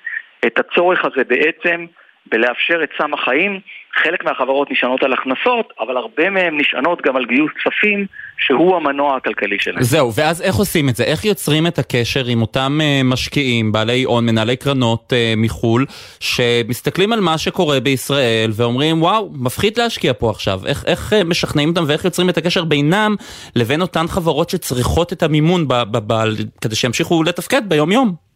[0.47, 1.87] את הצורך הזה בעצם
[2.27, 3.61] בלאפשר את סם החיים.
[3.95, 8.07] חלק מהחברות נשענות על הכנסות, אבל הרבה מהן נשענות גם על גיוס כספים,
[8.39, 9.83] שהוא המנוע הכלכלי שלהם.
[9.83, 11.05] זהו, ואז איך עושים את זה?
[11.05, 15.87] איך יוצרים את הקשר עם אותם uh, משקיעים, בעלי הון, מנהלי קרנות uh, מחו"ל,
[16.21, 20.61] שמסתכלים על מה שקורה בישראל ואומרים, וואו, מפחיד להשקיע פה עכשיו.
[20.67, 23.17] איך, איך uh, משכנעים אותם ואיך יוצרים את הקשר בינם
[23.57, 26.25] לבין אותן חברות שצריכות את המימון ב- ב- ב-
[26.61, 28.32] כדי שימשיכו לתפקד ביום-יום?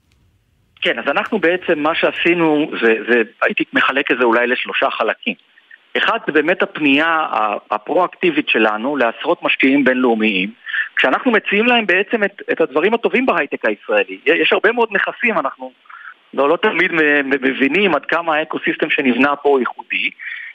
[0.87, 5.35] כן, אז אנחנו בעצם, מה שעשינו, זה, זה, הייתי מחלק את זה אולי לשלושה חלקים.
[5.97, 7.27] אחד, זה באמת הפנייה
[7.71, 10.51] הפרואקטיבית שלנו לעשרות משקיעים בינלאומיים,
[10.97, 14.19] כשאנחנו מציעים להם בעצם את, את הדברים הטובים בהייטק הישראלי.
[14.27, 15.73] יש הרבה מאוד נכסים, אנחנו
[16.35, 16.93] לא, לא תמיד
[17.25, 20.11] מבינים עד כמה האקוסיסטם שנבנה פה הוא ייחודי,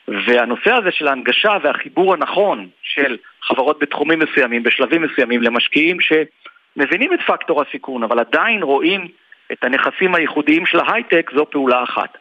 [0.07, 7.19] והנושא הזה של ההנגשה והחיבור הנכון של חברות בתחומים מסוימים, בשלבים מסוימים, למשקיעים שמבינים את
[7.27, 9.07] פקטור הסיכון, אבל עדיין רואים
[9.51, 12.17] את הנכסים הייחודיים של ההייטק, זו פעולה אחת.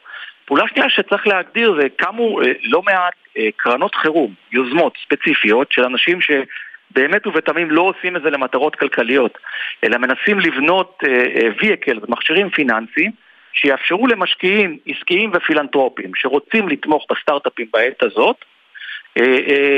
[0.50, 5.84] פעולה שנייה שצריך להגדיר זה קמו אה, לא מעט אה, קרנות חירום, יוזמות ספציפיות של
[5.84, 9.38] אנשים שבאמת ובתמים לא עושים את זה למטרות כלכליות,
[9.84, 10.98] אלא מנסים לבנות
[11.62, 13.10] ויקל אה, ומכשירים פיננסיים
[13.52, 18.36] שיאפשרו למשקיעים עסקיים ופילנטרופיים שרוצים לתמוך בסטארט-אפים בעת הזאת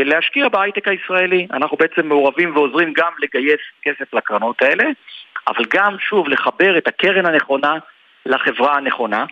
[0.05, 1.47] להשקיע בהייטק הישראלי.
[1.53, 4.85] אנחנו בעצם מעורבים ועוזרים גם לגייס כסף לקרנות האלה
[5.49, 7.79] אבל גם, שוב, לחבר את הקרן הנכונה
[8.27, 9.25] לחברה הנכונה.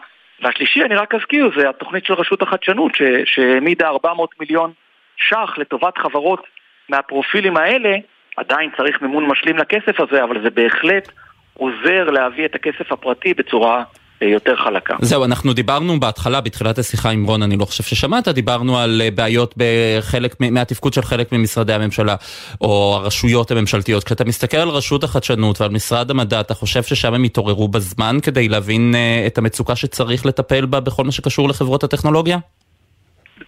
[0.42, 2.92] והשלישי, אני רק אזכיר, זה התוכנית של רשות החדשנות,
[3.24, 4.72] שהעמידה 400 מיליון
[5.16, 6.46] ש"ח לטובת חברות
[6.88, 7.96] מהפרופילים האלה.
[8.36, 11.08] עדיין צריך מימון משלים לכסף הזה, אבל זה בהחלט
[11.54, 13.84] עוזר להביא את הכסף הפרטי בצורה
[14.26, 14.96] יותר חלקה.
[15.00, 19.10] זהו, אנחנו דיברנו בהתחלה, בתחילת השיחה עם רון, אני לא חושב ששמעת, דיברנו על אה,
[19.10, 22.14] בעיות בחלק, מהתפקוד של חלק ממשרדי הממשלה,
[22.60, 24.04] או הרשויות הממשלתיות.
[24.04, 28.48] כשאתה מסתכל על רשות החדשנות ועל משרד המדע, אתה חושב ששם הם יתעוררו בזמן כדי
[28.48, 32.38] להבין אה, את המצוקה שצריך לטפל בה בכל מה שקשור לחברות הטכנולוגיה?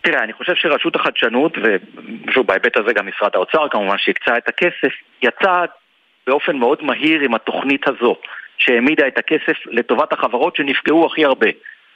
[0.02, 4.92] תראה, אני חושב שרשות החדשנות, ושוב, בהיבט הזה גם משרד האוצר כמובן, שהקצה את הכסף,
[5.22, 5.64] יצא
[6.26, 8.16] באופן מאוד מהיר עם התוכנית הזו.
[8.58, 11.48] שהעמידה את הכסף לטובת החברות שנפגעו הכי הרבה.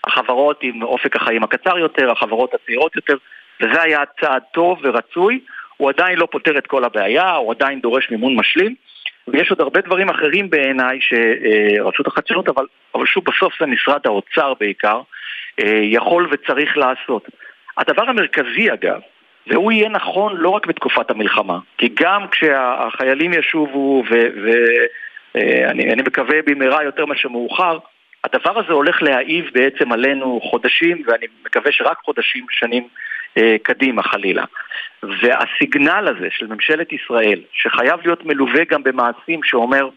[0.06, 3.16] החברות עם אופק החיים הקצר יותר, החברות הצעירות יותר,
[3.60, 5.40] וזה היה צעד טוב ורצוי.
[5.76, 8.74] הוא עדיין לא פותר את כל הבעיה, הוא עדיין דורש מימון משלים,
[9.28, 14.54] ויש עוד הרבה דברים אחרים בעיניי שרשות החדשנות, אבל, אבל שוב בסוף זה משרד האוצר
[14.60, 15.00] בעיקר,
[15.82, 17.28] יכול וצריך לעשות.
[17.76, 19.00] הדבר המרכזי אגב,
[19.46, 24.14] והוא יהיה נכון לא רק בתקופת המלחמה, כי גם כשהחיילים ישובו ו...
[24.14, 24.86] ו- אה,
[25.70, 27.78] אני, אני מקווה במהרה יותר מאשר מאוחר,
[28.24, 32.88] הדבר הזה הולך להעיב בעצם עלינו חודשים, ואני מקווה שרק חודשים, שנים
[33.38, 34.44] אה, קדימה חלילה.
[35.02, 39.88] והסיגנל הזה של ממשלת ישראל, שחייב להיות מלווה גם במעשים שאומר,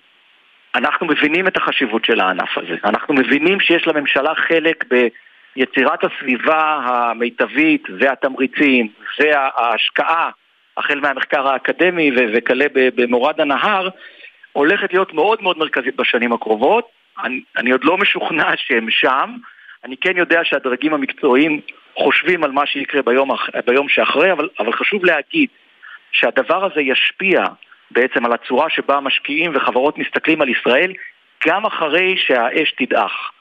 [0.75, 4.86] אנחנו מבינים את החשיבות של הענף הזה, אנחנו מבינים שיש לממשלה חלק
[5.56, 8.88] ביצירת הסביבה המיטבית והתמריצים
[9.19, 10.30] וההשקעה,
[10.78, 13.89] החל מהמחקר האקדמי וכלה במורד הנהר,
[14.51, 16.88] הולכת להיות מאוד מאוד מרכזית בשנים הקרובות.
[17.23, 19.35] אני, אני עוד לא משוכנע שהם שם.
[19.83, 21.62] אני כן יודע שהדרגים המקצועיים
[21.95, 23.29] חושבים על מה שיקרה ביום,
[23.65, 25.49] ביום שאחרי, אבל, אבל חשוב להגיד
[26.12, 27.43] שהדבר הזה ישפיע
[27.91, 30.93] בעצם על הצורה שבה משקיעים וחברות מסתכלים על ישראל
[31.47, 33.31] גם אחרי שהאש תדעך.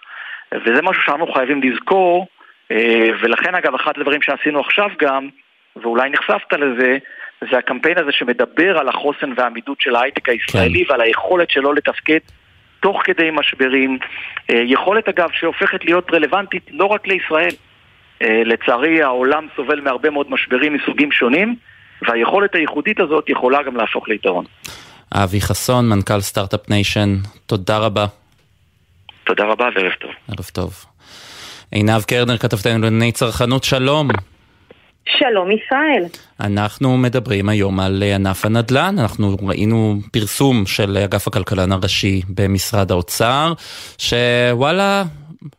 [0.53, 2.27] וזה משהו שאנחנו חייבים לזכור,
[2.71, 5.29] אה, ולכן אגב אחד הדברים שעשינו עכשיו גם,
[5.77, 6.99] ואולי נחשפת לזה,
[7.51, 10.93] זה הקמפיין הזה שמדבר על החוסן והעמידות של ההייטק הישראלי כן.
[10.93, 12.19] ועל היכולת שלו לתפקד
[12.81, 13.99] תוך כדי משברים.
[14.51, 17.55] אה, יכולת אגב שהופכת להיות רלוונטית לא רק לישראל.
[18.23, 21.57] אה, לצערי העולם סובל מהרבה מאוד משברים מסוגים שונים,
[22.09, 24.45] והיכולת הייחודית הזאת יכולה גם להפוך ליתרון.
[25.15, 27.15] אבי חסון, מנכ"ל Start-Up Nation,
[27.47, 28.07] תודה רבה.
[29.25, 30.11] תודה רבה וערב טוב.
[30.29, 30.85] ערב טוב.
[31.71, 34.09] עינב קרנר, כתבתנו לענייני צרכנות, שלום.
[35.19, 36.05] שלום ישראל.
[36.41, 43.53] אנחנו מדברים היום על ענף הנדל"ן, אנחנו ראינו פרסום של אגף הכלכלן הראשי במשרד האוצר,
[43.99, 45.05] שוואלה,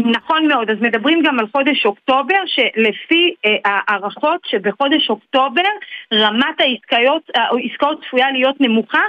[0.07, 5.71] נכון מאוד, אז מדברים גם על חודש אוקטובר, שלפי אה, הערכות שבחודש אוקטובר
[6.15, 9.03] רמת העסקאות, העסקאות צפויה להיות נמוכה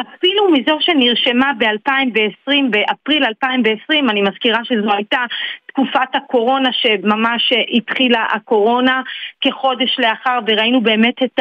[0.00, 5.24] אפילו מזו שנרשמה ב-2020, באפריל 2020, אני מזכירה שזו הייתה
[5.66, 9.02] תקופת הקורונה שממש התחילה הקורונה
[9.40, 11.40] כחודש לאחר וראינו באמת את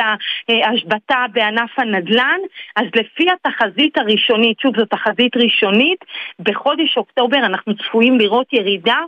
[0.49, 2.39] ההשבתה בענף הנדל"ן.
[2.75, 6.05] אז לפי התחזית הראשונית, שוב זו תחזית ראשונית,
[6.39, 8.99] בחודש אוקטובר אנחנו צפויים לראות ירידה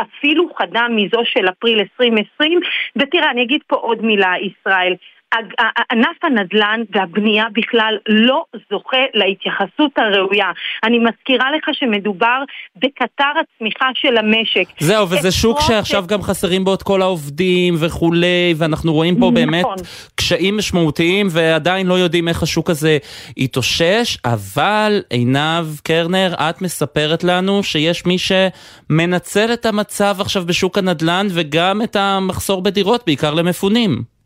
[0.00, 2.60] אפילו חדה מזו של אפריל 2020
[2.96, 4.94] ותראה אני אגיד פה עוד מילה ישראל
[5.92, 10.50] ענף הנדל"ן והבנייה בכלל לא זוכה להתייחסות הראויה.
[10.84, 12.42] אני מזכירה לך שמדובר
[12.76, 14.64] בקטר הצמיחה של המשק.
[14.80, 16.04] זהו, וזה שוק שעכשיו.
[16.08, 19.34] גם חסרים בו את כל העובדים וכולי, ואנחנו רואים פה נכון.
[19.34, 19.66] באמת
[20.14, 22.98] קשיים משמעותיים, ועדיין לא יודעים איך השוק הזה
[23.36, 31.26] יתאושש, אבל עינב קרנר, את מספרת לנו שיש מי שמנצל את המצב עכשיו בשוק הנדל"ן
[31.30, 34.17] וגם את המחסור בדירות, בעיקר למפונים.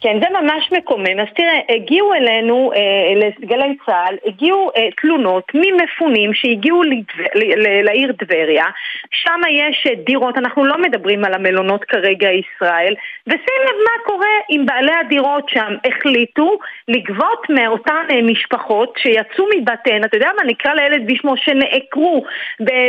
[0.00, 1.20] כן, זה ממש מקומם.
[1.20, 7.24] אז תראה, הגיעו אלינו, אה, לגלי צה"ל, הגיעו אה, תלונות ממפונים שהגיעו לדבר,
[7.82, 8.64] לעיר טבריה,
[9.10, 12.94] שם יש אה, דירות, אנחנו לא מדברים על המלונות כרגע ישראל,
[13.26, 15.74] ושים לב מה קורה אם בעלי הדירות שם.
[15.84, 16.58] החליטו
[16.88, 22.24] לגבות מאותן אה, משפחות שיצאו מבתיהן, אתה יודע מה, נקרא לילד בשמו, שנעקרו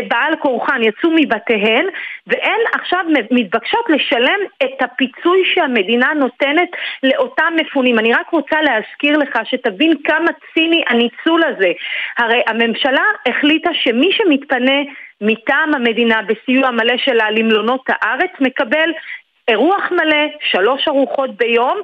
[0.08, 1.86] בעל כורחן, יצאו מבתיהן,
[2.28, 6.70] והן עכשיו מתבקשות לשלם את הפיצוי שהמדינה נותנת
[7.04, 8.00] לאותם מפונים.
[8.00, 11.72] אני רק רוצה להזכיר לך שתבין כמה ציני הניצול הזה.
[12.18, 14.82] הרי הממשלה החליטה שמי שמתפנה
[15.22, 18.92] מטעם המדינה בסיוע מלא שלה למלונות הארץ מקבל
[19.48, 21.82] אירוח מלא, שלוש ארוחות ביום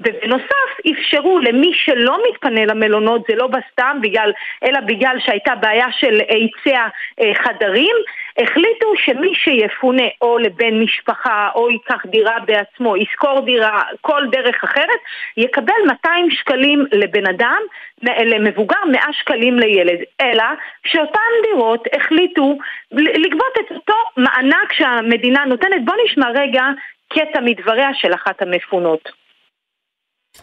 [0.00, 4.32] ובנוסף אפשרו למי שלא מתפנה למלונות, זה לא בסתם בגלל,
[4.64, 6.86] אלא בגלל שהייתה בעיה של היצע
[7.20, 7.96] אה, חדרים,
[8.38, 15.00] החליטו שמי שיפונה או לבן משפחה או ייקח דירה בעצמו, ישכור דירה, כל דרך אחרת,
[15.36, 17.62] יקבל 200 שקלים לבן אדם,
[18.02, 19.98] למבוגר 100 שקלים לילד.
[20.20, 20.44] אלא
[20.86, 22.58] שאותן דירות החליטו
[22.92, 25.84] לגבות את אותו מענק שהמדינה נותנת.
[25.84, 26.64] בוא נשמע רגע
[27.08, 29.25] קטע מדבריה של אחת המפונות.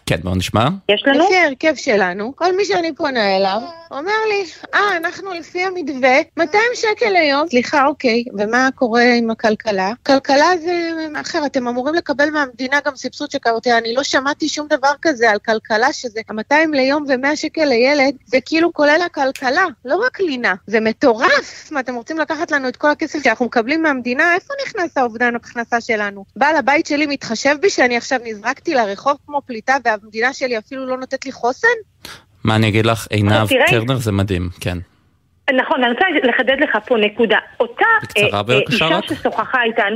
[0.05, 0.67] כן, בואו נשמע.
[0.89, 1.25] יש לנו?
[1.25, 6.63] לפי ההרכב שלנו, כל מי שאני פונה אליו, אומר לי, אה, אנחנו לפי המתווה, 200
[6.73, 7.47] שקל ליום.
[7.49, 9.91] סליחה, אוקיי, ומה קורה עם הכלכלה?
[10.05, 10.89] כלכלה זה
[11.21, 13.77] אחר, אתם אמורים לקבל מהמדינה גם סבסוד של כלכלה.
[13.77, 18.37] אני לא שמעתי שום דבר כזה על כלכלה, שזה 200 ליום ו-100 שקל לילד, זה
[18.45, 20.53] כאילו כולל הכלכלה, לא רק לינה.
[20.67, 21.71] זה מטורף!
[21.71, 24.35] מה, אתם רוצים לקחת לנו את כל הכסף שאנחנו מקבלים מהמדינה?
[24.35, 26.25] איפה נכנס האובדן הכנסה שלנו?
[26.35, 30.97] בעל הבית שלי מתחשב בי שאני עכשיו נזרקתי לרחוב כמו פליטה והמדינה שלי אפילו לא
[30.97, 31.67] נותנת לי חוסן?
[32.43, 34.77] מה אני אגיד לך, עינב קרנר זה מדהים, כן.
[35.51, 37.37] נכון, אני רוצה לחדד לך פה נקודה.
[37.59, 37.85] אותה
[38.17, 39.93] אה, אה, אישה ששוחחה איתן...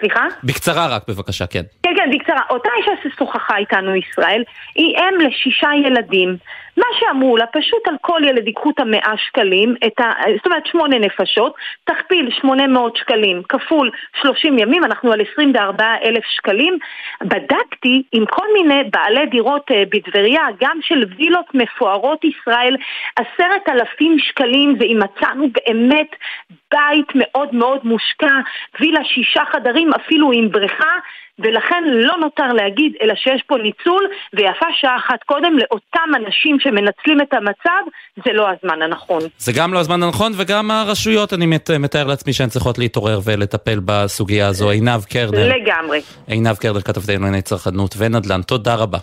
[0.00, 0.26] סליחה?
[0.44, 1.46] בקצרה רק, בבקשה.
[1.46, 2.42] כן, כן, בקצרה.
[2.50, 4.42] אותה אישה ששוחחה איתנו ישראל,
[4.74, 6.36] היא אם לשישה ילדים.
[6.78, 10.66] מה שאמרו לה, פשוט על כל ילד ייקחו את המאה שקלים, את ה, זאת אומרת
[10.66, 13.90] שמונה נפשות, תכפיל שמונה מאות שקלים כפול
[14.22, 16.78] שלושים ימים, אנחנו על עשרים וארבעה אלף שקלים.
[17.22, 22.76] בדקתי עם כל מיני בעלי דירות אה, בטבריה, גם של וילות מפוארות ישראל,
[23.16, 26.16] עשרת אלפים שקלים, ואם מצאנו באמת
[26.70, 28.34] בית מאוד מאוד מושקע,
[28.80, 30.94] וילה שישה חדרים, אפילו עם בריכה,
[31.38, 37.20] ולכן לא נותר להגיד אלא שיש פה ניצול, ויפה שעה אחת קודם לאותם אנשים שמנצלים
[37.20, 37.82] את המצב,
[38.24, 39.22] זה לא הזמן הנכון.
[39.38, 41.46] זה גם לא הזמן הנכון, וגם הרשויות, אני
[41.78, 44.70] מתאר לעצמי שהן צריכות להתעורר ולטפל בסוגיה הזו.
[44.70, 45.48] עינב קרנר.
[45.48, 46.00] לגמרי.
[46.26, 48.42] עינב קרנר, כתבתנו לענייני צרכנות ונדל"ן.
[48.42, 48.98] תודה רבה.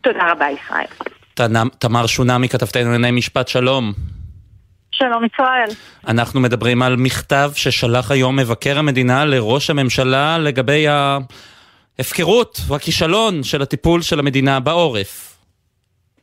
[0.00, 0.86] תודה רבה, ישראל.
[1.78, 3.92] תמר שונמי, כתבתנו לענייני משפט שלום.
[4.98, 5.68] שלום ישראל.
[6.08, 10.86] אנחנו מדברים על מכתב ששלח היום מבקר המדינה לראש הממשלה לגבי
[11.98, 15.34] ההפקרות והכישלון של הטיפול של המדינה בעורף.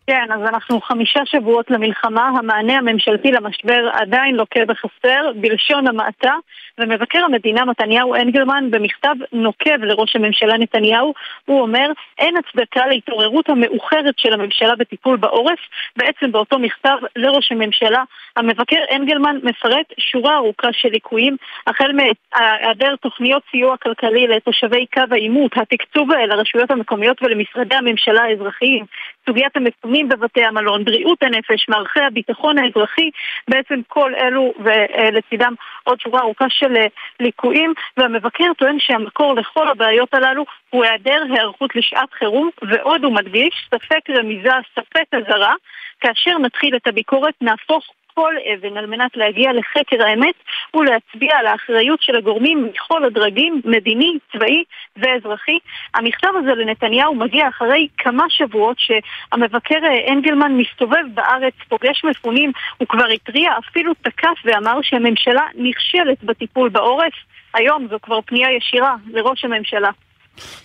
[0.07, 6.33] כן, אז אנחנו חמישה שבועות למלחמה, המענה הממשלתי למשבר עדיין לוקה בחסר, בלשון המעטה,
[6.77, 11.13] ומבקר המדינה מתניהו אנגלמן במכתב נוקב לראש הממשלה נתניהו,
[11.45, 15.59] הוא אומר אין הצדקה להתעוררות המאוחרת של הממשלה בטיפול בעורף.
[15.97, 18.03] בעצם באותו מכתב לראש הממשלה,
[18.37, 25.51] המבקר אנגלמן מפרט שורה ארוכה של ליקויים, החל מהיעדר תוכניות סיוע כלכלי לתושבי קו העימות,
[25.57, 28.85] התקצוב לרשויות המקומיות ולמשרדי הממשלה האזרחיים,
[29.25, 33.09] סוגיית המקומים בבתי המלון, בריאות הנפש, מערכי הביטחון האזרחי,
[33.47, 36.73] בעצם כל אלו ולצידם עוד שורה ארוכה של
[37.19, 43.67] ליקויים, והמבקר טוען שהמקור לכל הבעיות הללו הוא היעדר היערכות לשעת חירום, ועוד הוא מדגיש,
[43.75, 45.53] ספק רמיזה, ספק אזהרה,
[46.01, 50.35] כאשר נתחיל את הביקורת נהפוך כל אבן על מנת להגיע לחקר האמת
[50.73, 54.63] ולהצביע על האחריות של הגורמים מכל הדרגים, מדיני, צבאי
[54.97, 55.57] ואזרחי.
[55.93, 63.07] המכתב הזה לנתניהו מגיע אחרי כמה שבועות שהמבקר אנגלמן מסתובב בארץ, פוגש מפונים, הוא כבר
[63.07, 67.13] התריע, אפילו תקף ואמר שהממשלה נכשלת בטיפול בעורף.
[67.53, 69.89] היום זו כבר פנייה ישירה לראש הממשלה.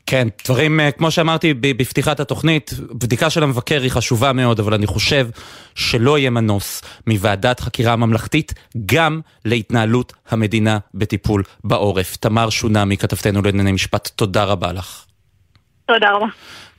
[0.06, 4.86] כן, דברים, אה, כמו שאמרתי בפתיחת התוכנית, בדיקה של המבקר היא חשובה מאוד, אבל אני
[4.86, 5.28] חושב
[5.74, 8.54] שלא יהיה מנוס מוועדת חקירה ממלכתית
[8.86, 12.16] גם להתנהלות המדינה בטיפול בעורף.
[12.16, 15.04] תמר שונמי, כתבתנו לענייני משפט, תודה רבה לך.
[15.86, 16.26] תודה רבה.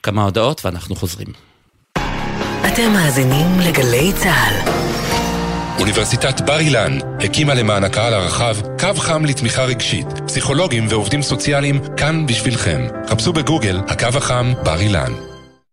[0.03, 1.27] כמה הודעות ואנחנו חוזרים.
[2.67, 5.16] אתם מאזינים לגלי צה"ל.
[5.79, 10.07] אוניברסיטת בר אילן הקימה למען הקהל הרחב קו חם לתמיכה רגשית.
[10.27, 12.87] פסיכולוגים ועובדים סוציאליים כאן בשבילכם.
[13.07, 15.13] חפשו בגוגל הקו החם בר אילן.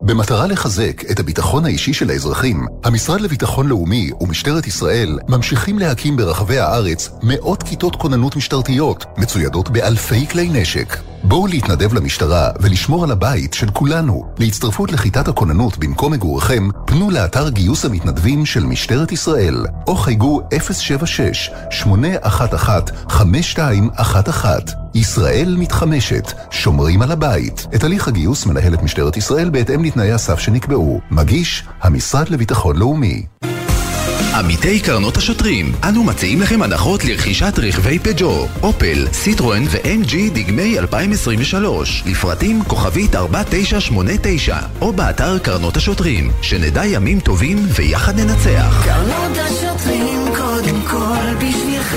[0.02, 6.58] במטרה לחזק את הביטחון האישי של האזרחים, המשרד לביטחון לאומי ומשטרת ישראל ממשיכים להקים ברחבי
[6.58, 11.13] הארץ מאות כיתות כוננות משטרתיות, מצוידות באלפי כלי נשק.
[11.26, 14.32] בואו להתנדב למשטרה ולשמור על הבית של כולנו.
[14.38, 20.40] להצטרפות לכיתת הכוננות במקום מגוריכם, פנו לאתר גיוס המתנדבים של משטרת ישראל, או חייגו
[23.10, 24.46] 076-811-5211.
[24.94, 27.66] ישראל מתחמשת, שומרים על הבית.
[27.74, 31.00] את הליך הגיוס מנהלת משטרת ישראל בהתאם לתנאי הסף שנקבעו.
[31.10, 33.26] מגיש, המשרד לביטחון לאומי.
[34.35, 42.03] עמיתי קרנות השוטרים, אנו מציעים לכם הנחות לרכישת רכבי פג'ו, אופל, סיטרואן ו-MG דגמי 2023,
[42.07, 48.85] לפרטים כוכבית 4989, או באתר קרנות השוטרים, שנדע ימים טובים ויחד ננצח.
[48.85, 51.97] קרנות השוטרים קודם כל בשבילך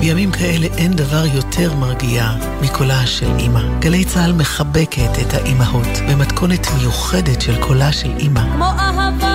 [0.00, 2.30] בימים כאלה אין דבר יותר מרגיע
[2.62, 3.60] מקולה של אימא.
[3.78, 8.40] גלי צה"ל מחבקת את האימהות במתכונת מיוחדת של קולה של אימא.
[8.40, 9.33] כמו אהבה של אימא.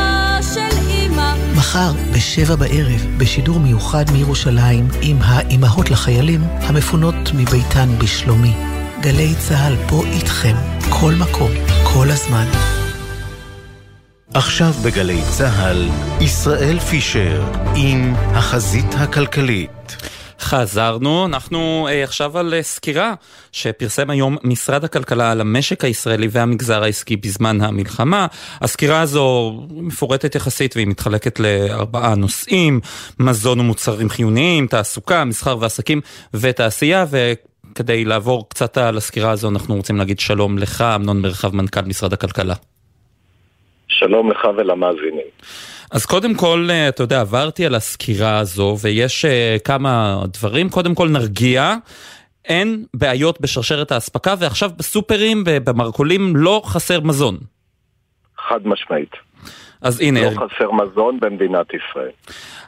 [1.60, 8.54] מחר, בשבע בערב, בשידור מיוחד מירושלים, עם האימהות לחיילים המפונות מביתן בשלומי.
[9.02, 10.56] גלי צה"ל פה איתכם,
[10.90, 11.52] כל מקום,
[11.84, 12.46] כל הזמן.
[14.34, 15.90] עכשיו בגלי צה"ל,
[16.22, 19.98] ישראל פישר עם החזית הכלכלית.
[20.40, 23.14] חזרנו, אנחנו אה, עכשיו על אה, סקירה
[23.52, 28.28] שפרסם היום משרד הכלכלה על המשק הישראלי והמגזר העסקי בזמן המלחמה.
[28.62, 32.80] הסקירה הזו מפורטת יחסית והיא מתחלקת לארבעה נושאים,
[33.20, 36.02] מזון ומוצרים חיוניים, תעסוקה, מסחר ועסקים
[36.34, 41.82] ותעשייה, וכדי לעבור קצת על הסקירה הזו אנחנו רוצים להגיד שלום לך, אמנון מרחב, מנכ"ל
[41.82, 42.56] משרד הכלכלה.
[43.88, 45.30] שלום לך ולמאזינים.
[45.92, 50.70] אז קודם כל, אה, אתה יודע, עברתי על הסקירה הזו, ויש uh, כמה דברים.
[50.70, 51.76] קודם כל, נרגיע.
[52.46, 57.38] אין בעיות בשרשרת האספקה, ועכשיו בסופרים, במרכולים, לא חסר מזון.
[58.50, 59.29] חד משמעית.
[59.82, 60.22] אז הנה...
[60.22, 62.12] לא חסר מזון במדינת ישראל.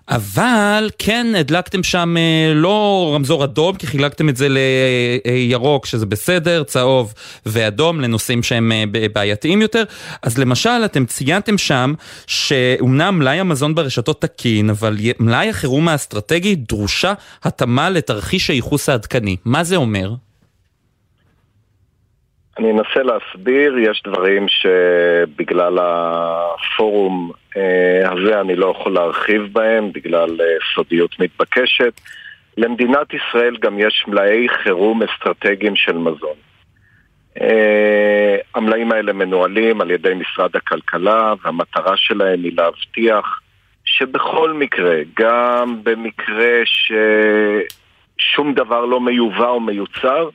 [0.10, 6.64] אבל כן הדלקתם שם אה, לא רמזור אדום, כי חילקתם את זה לירוק, שזה בסדר,
[6.64, 7.14] צהוב
[7.46, 9.84] ואדום, לנושאים שהם אה, בעייתיים יותר.
[10.22, 11.94] אז למשל, אתם ציינתם שם
[12.28, 19.36] שאומנם מלאי המזון ברשתות תקין, אבל מלאי החירום האסטרטגי דרושה התאמה לתרחיש הייחוס העדכני.
[19.46, 20.14] מה זה אומר?
[22.60, 30.42] אני אנסה להסביר, יש דברים שבגלל הפורום אה, הזה אני לא יכול להרחיב בהם, בגלל
[30.42, 32.02] אה, סודיות מתבקשת.
[32.58, 36.36] למדינת ישראל גם יש מלאי חירום אסטרטגיים של מזון.
[37.42, 43.40] אה, המלאים האלה מנוהלים על ידי משרד הכלכלה, והמטרה שלהם היא להבטיח
[43.86, 50.30] שבכל מקרה, גם במקרה ששום דבר לא מיובא או מיוצר,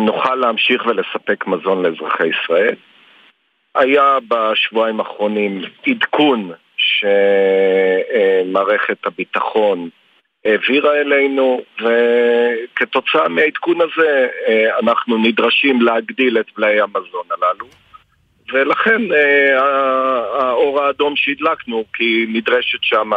[0.00, 2.74] נוכל להמשיך ולספק מזון לאזרחי ישראל.
[3.74, 6.52] היה בשבועיים האחרונים עדכון
[8.46, 9.88] שמערכת הביטחון
[10.46, 17.66] העבירה אלינו, וכתוצאה מהעדכון הזה אה, אנחנו נדרשים להגדיל את מלאי המזון הללו.
[18.52, 19.60] ולכן אה,
[20.38, 23.10] האור האדום שהדלקנו, כי נדרשת שם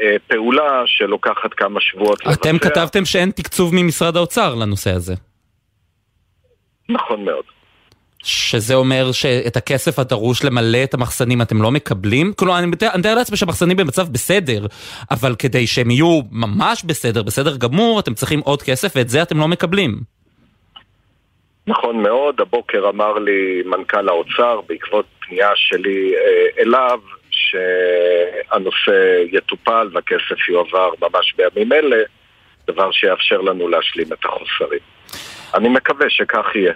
[0.00, 2.70] אה, פעולה שלוקחת כמה שבועות אתם לבצע.
[2.70, 5.29] כתבתם שאין תקצוב ממשרד האוצר לנושא הזה.
[6.90, 7.44] נכון מאוד.
[8.22, 12.32] שזה אומר שאת הכסף הדרוש למלא את המחסנים אתם לא מקבלים?
[12.36, 14.66] כלומר, אני מתאר לעצמי שהמחסנים במצב בסדר,
[15.10, 19.38] אבל כדי שהם יהיו ממש בסדר, בסדר גמור, אתם צריכים עוד כסף ואת זה אתם
[19.38, 20.00] לא מקבלים.
[21.66, 30.48] נכון מאוד, הבוקר אמר לי מנכ"ל האוצר בעקבות פנייה שלי אה, אליו שהנושא יטופל והכסף
[30.48, 32.02] יועבר ממש בימים אלה,
[32.66, 34.80] דבר שיאפשר לנו להשלים את החוסרים.
[35.54, 36.72] אני מקווה שכך יהיה.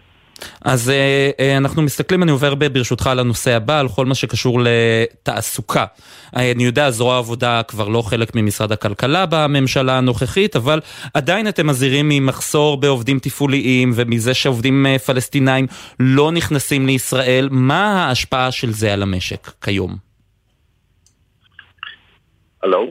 [0.64, 4.61] אז אה, אה, אנחנו מסתכלים, אני עובר ברשותך על הנושא הבא, על כל מה שקשור
[4.62, 5.85] לתעסוקה.
[6.37, 10.81] אה, אני יודע, זרוע העבודה כבר לא חלק ממשרד הכלכלה בממשלה הנוכחית, אבל
[11.14, 15.66] עדיין אתם מזהירים ממחסור בעובדים תפעוליים ומזה שעובדים פלסטינאים
[16.01, 17.49] לא נכנסים לישראל.
[17.51, 19.97] מה ההשפעה של זה על המשק כיום?
[22.62, 22.87] הלו?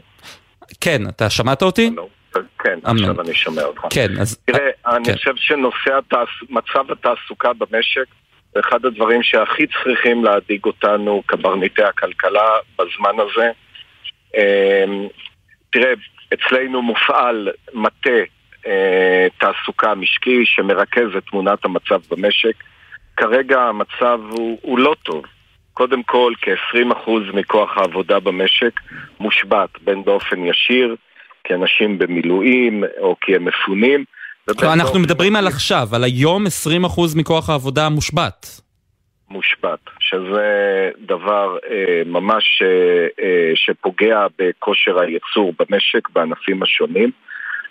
[0.81, 1.87] כן, אתה שמעת אותי?
[1.87, 2.22] הלו.
[2.59, 3.09] כן, אמנון.
[3.09, 3.81] עכשיו אני שומע אותך.
[3.89, 4.37] כן, אז...
[4.45, 5.15] תראה, אני כן.
[5.15, 6.29] חושב שנושא התעס...
[6.49, 8.05] מצב התעסוקה במשק
[8.53, 13.51] זה אחד הדברים שהכי צריכים להדאיג אותנו קברניטי הכלכלה בזמן הזה.
[14.37, 15.07] אמ,
[15.69, 15.93] תראה,
[16.33, 18.19] אצלנו מופעל מטה
[18.67, 22.55] אה, תעסוקה משקי שמרכז את תמונת המצב במשק.
[23.17, 25.23] כרגע המצב הוא, הוא לא טוב.
[25.73, 28.79] קודם כל, כ-20% מכוח העבודה במשק
[29.19, 30.95] מושבת, בין באופן ישיר,
[31.43, 34.03] כי אנשים במילואים או כי הם מפונים.
[34.63, 36.49] אנחנו מדברים על עכשיו, על היום 20%
[37.15, 38.63] מכוח העבודה מושבת.
[39.29, 47.11] מושבת, שזה דבר אה, ממש אה, אה, שפוגע בכושר הייצור במשק בענפים השונים.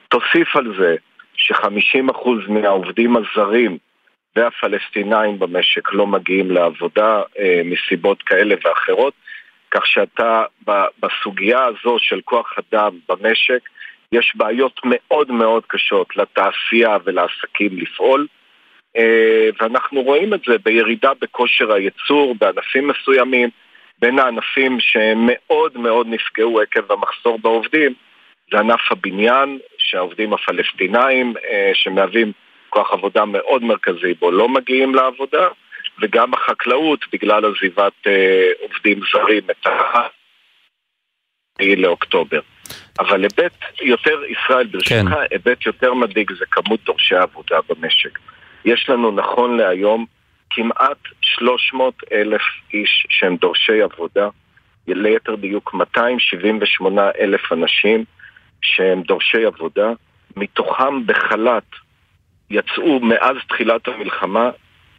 [0.09, 0.97] תוסיף על זה
[1.35, 3.79] ש-50% מהעובדים הזרים
[4.37, 9.15] והפלסטינאים במשק לא מגיעים לעבודה אה, מסיבות כאלה ואחרות.
[9.73, 10.45] כך שאתה
[11.01, 13.61] בסוגיה הזו של כוח אדם במשק,
[14.13, 18.27] יש בעיות מאוד מאוד קשות לתעשייה ולעסקים לפעול,
[18.97, 23.49] אה, ואנחנו רואים את זה בירידה בכושר הייצור בענפים מסוימים,
[23.99, 27.93] בין הענפים שמאוד מאוד נפגעו עקב המחסור בעובדים,
[28.53, 32.33] זה ענף הבניין, שהעובדים הפלסטינאים, אה, שמהווים
[32.69, 35.49] כוח עבודה מאוד מרכזי בו, לא מגיעים לעבודה,
[36.01, 40.09] וגם החקלאות בגלל עזיבת אה, עובדים זרים את ה...
[41.61, 42.41] לאוקטובר.
[42.99, 45.07] אבל היבט יותר, ישראל, ברשותך, כן.
[45.31, 48.19] היבט יותר מדאיג זה כמות דורשי העבודה במשק.
[48.65, 50.07] יש לנו נכון להיום
[50.51, 52.43] כמעט 300 אלף
[52.75, 54.29] איש שהם דורשי עבודה,
[54.89, 58.05] ליתר דיוק 278 אלף אנשים
[58.63, 59.93] שהם דורשי עבודה,
[60.37, 61.65] מתוכם בחל"ת
[62.51, 64.51] יצאו מאז תחילת המלחמה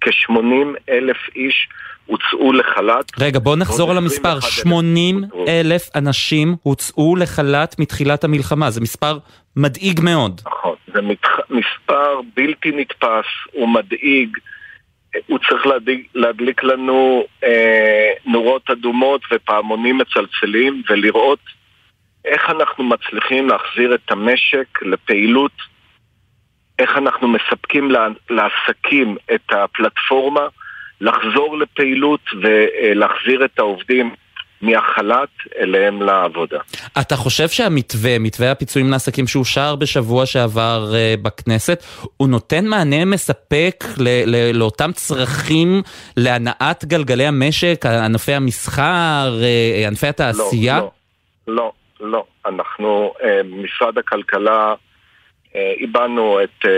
[0.03, 1.67] כ-80 אלף איש
[2.05, 3.11] הוצאו לחל"ת.
[3.19, 4.39] רגע, בוא נחזור על המספר.
[4.39, 8.71] 80 אלף אנשים הוצאו לחל"ת מתחילת המלחמה.
[8.71, 9.17] זה מספר
[9.55, 10.41] מדאיג מאוד.
[10.45, 11.29] נכון, זה מתח...
[11.49, 14.37] מספר בלתי נתפס, הוא מדאיג.
[15.27, 21.39] הוא צריך להדליק, להדליק לנו אה, נורות אדומות ופעמונים מצלצלים ולראות
[22.25, 25.51] איך אנחנו מצליחים להחזיר את המשק לפעילות
[26.80, 27.91] איך אנחנו מספקים
[28.30, 30.47] לעסקים את הפלטפורמה
[31.01, 34.15] לחזור לפעילות ולהחזיר את העובדים
[34.61, 36.59] מהחל"ת אליהם לעבודה.
[37.01, 41.84] אתה חושב שהמתווה, מתווה הפיצויים לעסקים שאושר בשבוע שעבר uh, בכנסת,
[42.17, 45.82] הוא נותן מענה מספק ל- ל- לאותם צרכים
[46.17, 50.78] להנעת גלגלי המשק, ענפי המסחר, uh, ענפי התעשייה?
[50.78, 50.91] לא,
[51.47, 52.26] לא, לא, לא.
[52.45, 54.74] אנחנו, uh, משרד הכלכלה
[55.55, 56.69] הבענו את uh,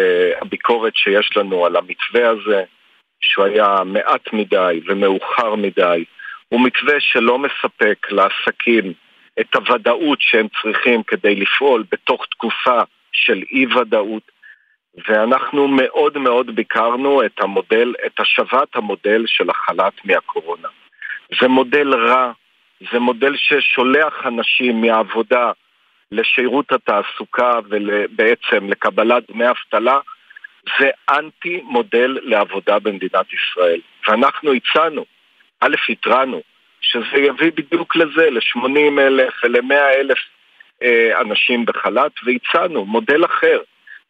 [0.41, 2.63] הביקורת שיש לנו על המתווה הזה,
[3.21, 6.05] שהוא היה מעט מדי ומאוחר מדי.
[6.49, 8.93] הוא מתווה שלא מספק לעסקים
[9.39, 12.79] את הוודאות שהם צריכים כדי לפעול בתוך תקופה
[13.11, 14.31] של אי-ודאות.
[15.07, 20.67] ואנחנו מאוד מאוד ביקרנו את המודל, את השבת המודל של החל"ת מהקורונה.
[21.41, 22.31] זה מודל רע,
[22.91, 25.51] זה מודל ששולח אנשים מהעבודה
[26.11, 29.99] לשירות התעסוקה ובעצם לקבלת דמי אבטלה,
[30.79, 33.79] זה אנטי מודל לעבודה במדינת ישראל.
[34.07, 35.05] ואנחנו הצענו,
[35.61, 36.41] א', התרענו,
[36.81, 40.17] שזה יביא בדיוק לזה, ל-80 אלף ול-100 אלף
[40.83, 43.59] אה, אנשים בחל"ת, והצענו מודל אחר,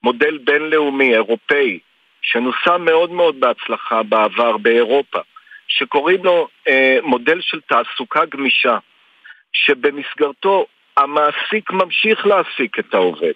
[0.04, 1.80] מודל בינלאומי, אירופאי,
[2.22, 5.20] שנוסה מאוד מאוד בהצלחה בעבר באירופה,
[5.68, 8.78] שקוראים לו אה, מודל של תעסוקה גמישה.
[9.56, 10.66] שבמסגרתו
[10.98, 13.32] המעסיק ממשיך להעסיק את העובד.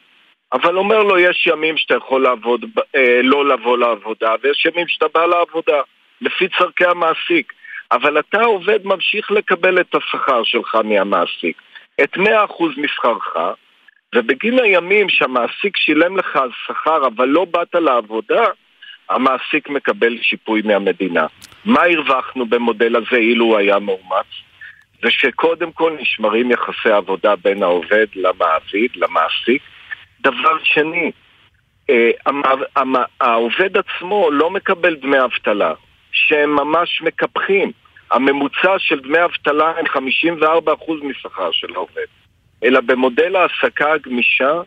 [0.53, 5.05] אבל אומר לו, יש ימים שאתה יכול לעבוד, אה, לא לבוא לעבודה, ויש ימים שאתה
[5.13, 5.81] בא לעבודה,
[6.21, 7.53] לפי צורכי המעסיק.
[7.91, 11.61] אבל אתה עובד ממשיך לקבל את השכר שלך מהמעסיק,
[12.03, 12.21] את 100%
[12.77, 13.35] משכרך,
[14.15, 18.45] ובגין הימים שהמעסיק שילם לך על שכר אבל לא באת לעבודה,
[19.09, 21.27] המעסיק מקבל שיפוי מהמדינה.
[21.65, 24.48] מה הרווחנו במודל הזה אילו הוא היה מאומץ?
[25.01, 29.61] זה שקודם כל נשמרים יחסי עבודה בין העובד למעביד, למעסיק.
[30.21, 31.11] דבר שני,
[31.89, 32.11] אה,
[33.21, 35.73] העובד עצמו לא מקבל דמי אבטלה,
[36.11, 37.71] שהם ממש מקפחים.
[38.11, 42.05] הממוצע של דמי אבטלה הם 54% משכר של העובד.
[42.63, 44.61] אלא במודל העסקה הגמישה,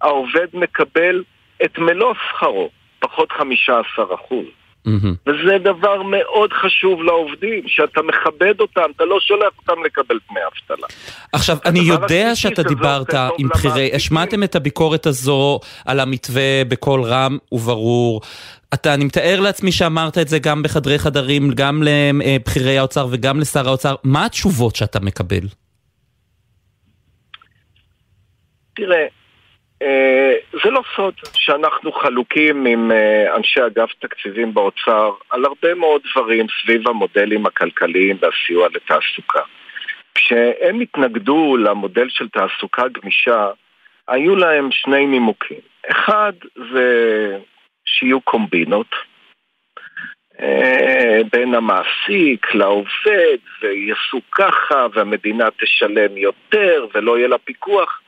[0.00, 1.24] העובד מקבל
[1.64, 4.44] את מלוא שכרו, פחות 15%.
[4.86, 5.30] Mm-hmm.
[5.30, 10.86] וזה דבר מאוד חשוב לעובדים, שאתה מכבד אותם, אתה לא שולח אותם לקבל דמי אבטלה.
[11.32, 17.38] עכשיו, אני יודע שאתה דיברת עם בכירי, השמעתם את הביקורת הזו על המתווה בקול רם
[17.52, 18.20] וברור.
[18.74, 23.68] אתה, אני מתאר לעצמי שאמרת את זה גם בחדרי חדרים, גם לבכירי האוצר וגם לשר
[23.68, 23.94] האוצר.
[24.04, 25.46] מה התשובות שאתה מקבל?
[28.76, 29.06] תראה, אה,
[30.64, 36.46] זה לא סוד שאנחנו חלוקים עם אה, אנשי אגף תקציבים באוצר על הרבה מאוד דברים
[36.62, 39.40] סביב המודלים הכלכליים והסיוע לתעסוקה.
[40.14, 43.50] כשהם התנגדו למודל של תעסוקה גמישה,
[44.08, 45.60] היו להם שני נימוקים.
[45.90, 46.32] אחד
[46.72, 47.38] זה
[47.86, 48.94] שיהיו קומבינות
[50.40, 58.00] אה, בין המעסיק לעובד, ויעשו ככה, והמדינה תשלם יותר, ולא יהיה לה פיקוח.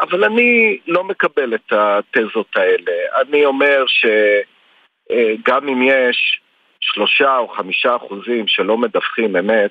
[0.00, 2.92] אבל אני לא מקבל את התזות האלה.
[3.20, 6.40] אני אומר שגם אם יש
[6.80, 9.70] שלושה או חמישה אחוזים שלא מדווחים אמת,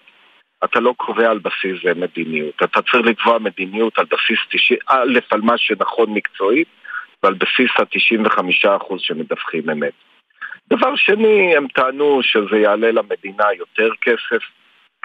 [0.63, 2.55] אתה לא קובע על בסיס מדיניות.
[2.63, 4.39] אתה צריך לקבוע מדיניות על בסיס,
[4.87, 6.67] א', על מה שנכון מקצועית,
[7.23, 9.93] ועל בסיס ה-95% שמדווחים אמת.
[10.69, 14.43] דבר שני, הם טענו שזה יעלה למדינה יותר כסף,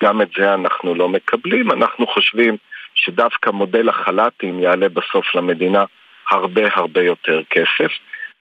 [0.03, 1.71] גם את זה אנחנו לא מקבלים.
[1.71, 2.57] אנחנו חושבים
[2.95, 5.85] שדווקא מודל החל"תים יעלה בסוף למדינה
[6.31, 7.93] הרבה הרבה יותר כסף.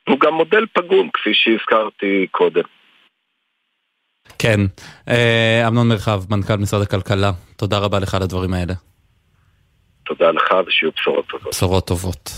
[0.10, 2.64] הוא גם מודל פגום, כפי שהזכרתי קודם.
[4.40, 4.60] כן,
[5.10, 8.74] אה, אמנון מרחב, מנכ"ל משרד הכלכלה, תודה רבה לך על הדברים האלה.
[10.06, 11.50] תודה לך ושיהיו בשורות טובות.
[11.50, 12.30] בשורות טובות.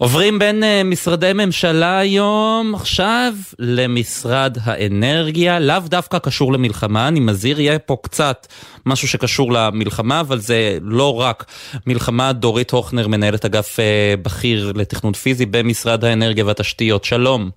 [0.00, 7.60] עוברים בין uh, משרדי ממשלה היום עכשיו למשרד האנרגיה, לאו דווקא קשור למלחמה, אני מזהיר,
[7.60, 8.46] יהיה פה קצת
[8.86, 11.44] משהו שקשור למלחמה, אבל זה לא רק
[11.86, 12.32] מלחמה.
[12.32, 13.82] דורית הוכנר, מנהלת אגף uh,
[14.22, 17.50] בכיר לתכנון פיזי במשרד האנרגיה והתשתיות, שלום.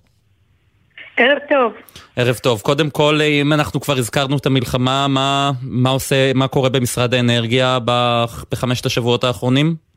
[1.16, 1.72] ערב טוב.
[2.16, 2.60] ערב טוב.
[2.60, 7.78] קודם כל, אם אנחנו כבר הזכרנו את המלחמה, מה, מה עושה, מה קורה במשרד האנרגיה
[8.50, 9.93] בחמשת השבועות האחרונים?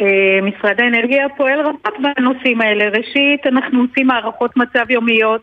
[0.00, 2.88] אה, משרד האנרגיה פועל רבות בנושאים האלה.
[2.88, 5.42] ראשית, אנחנו עושים מערכות מצב יומיות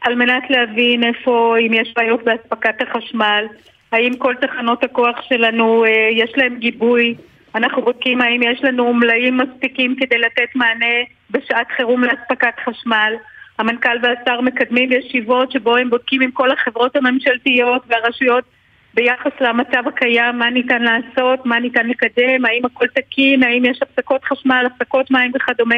[0.00, 3.44] על מנת להבין איפה, אם יש בעיות באספקת החשמל,
[3.92, 7.14] האם כל תחנות הכוח שלנו אה, יש להם גיבוי,
[7.54, 10.94] אנחנו בודקים האם יש לנו מלאים מספיקים כדי לתת מענה
[11.30, 13.14] בשעת חירום לאספקת חשמל.
[13.58, 18.44] המנכ"ל והשר מקדמים ישיבות שבו הם בודקים עם כל החברות הממשלתיות והרשויות
[18.94, 24.24] ביחס למצב הקיים, מה ניתן לעשות, מה ניתן לקדם, האם הכל תקין, האם יש הפסקות
[24.24, 25.76] חשמל, הפסקות מים וכדומה,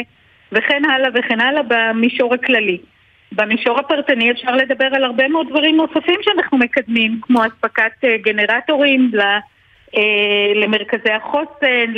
[0.52, 2.78] וכן הלאה וכן הלאה במישור הכללי.
[3.32, 9.10] במישור הפרטני אפשר לדבר על הרבה מאוד דברים נוספים שאנחנו מקדמים, כמו אספקת אה, גנרטורים
[9.96, 11.92] אה, למרכזי החוסן,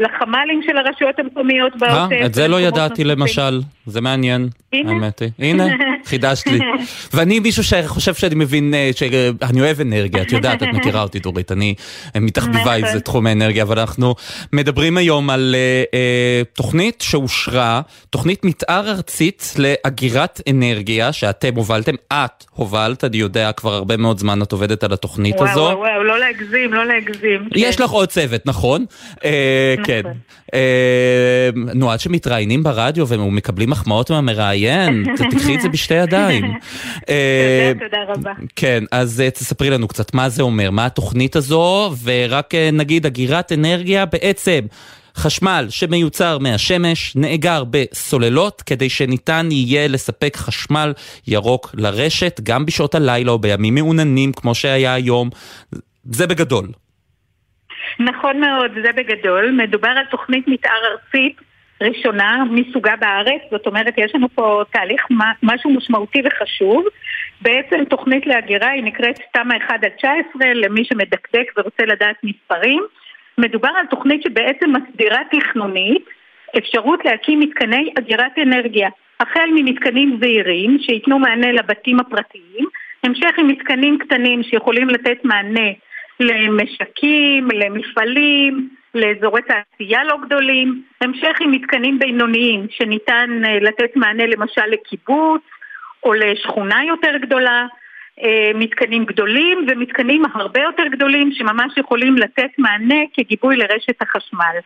[0.00, 2.12] לחמ"לים של הרשויות המקומיות בעוטף.
[2.12, 5.30] אה, את זה לא ידעתי למשל, זה מעניין, האמת היא.
[5.38, 5.66] הנה,
[6.10, 6.58] חידשת לי.
[7.14, 11.52] ואני מישהו שחושב שאני מבין, אה, שאני אוהב אנרגיה, את יודעת, את מכירה אותי דורית,
[11.52, 11.74] אני
[12.16, 13.00] מתחביבה איזה נכון.
[13.00, 14.14] תחום האנרגיה, אבל אנחנו
[14.52, 15.54] מדברים היום על
[16.52, 17.80] תוכנית שאושרה,
[18.10, 24.42] תוכנית מתאר ארצית לאגירת אנרגיה, שאתם הובלתם, את הובלת, אני יודע, כבר הרבה מאוד זמן
[24.42, 25.60] את עובדת על התוכנית הזו.
[25.60, 27.48] וואו, וואו, לא להגזים, לא להגזים.
[27.54, 27.84] יש כן.
[27.84, 28.84] לך עוד צוות, נכון?
[29.90, 30.02] כן.
[30.54, 36.44] אה, נו, עד שמתראיינים ברדיו ומקבלים מחמאות מהמראיין, תקחי את זה בשתי ידיים.
[37.08, 38.32] אה, תודה רבה.
[38.56, 43.52] כן, אז אה, תספרי לנו קצת מה זה אומר, מה התוכנית הזו, ורק נגיד אגירת
[43.52, 44.60] אנרגיה בעצם.
[45.16, 50.92] חשמל שמיוצר מהשמש נאגר בסוללות כדי שניתן יהיה לספק חשמל
[51.26, 55.30] ירוק לרשת גם בשעות הלילה או בימים מעוננים כמו שהיה היום.
[56.04, 56.68] זה בגדול.
[57.98, 59.50] נכון מאוד, זה בגדול.
[59.50, 61.40] מדובר על תוכנית מתאר ארצית
[61.82, 65.06] ראשונה מסוגה בארץ, זאת אומרת יש לנו פה תהליך
[65.42, 66.84] משהו משמעותי וחשוב.
[67.40, 72.82] בעצם תוכנית להגירה היא נקראת תמ"א 1 עד 19 למי שמדקדק ורוצה לדעת מספרים.
[73.38, 76.04] מדובר על תוכנית שבעצם מסדירה תכנונית
[76.58, 78.88] אפשרות להקים מתקני אגירת אנרגיה,
[79.20, 82.66] החל ממתקנים זעירים שייתנו מענה לבתים הפרטיים,
[83.04, 85.70] המשך עם מתקנים קטנים שיכולים לתת מענה
[86.20, 94.66] למשקים, למפעלים, לאזורי תעשייה לא גדולים, המשך עם מתקנים בינוניים שניתן אה, לתת מענה למשל
[94.66, 95.42] לקיבוץ
[96.04, 97.66] או לשכונה יותר גדולה,
[98.22, 104.56] אה, מתקנים גדולים ומתקנים הרבה יותר גדולים שממש יכולים לתת מענה כגיבוי לרשת החשמל.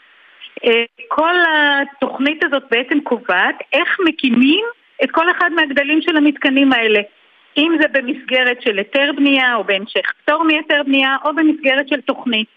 [0.64, 4.64] אה, כל התוכנית הזאת בעצם קובעת איך מקימים
[5.04, 7.00] את כל אחד מהגדלים של המתקנים האלה.
[7.56, 12.48] אם זה במסגרת של היתר בנייה או בהמשך פטור מהיתר בנייה או במסגרת של תוכנית.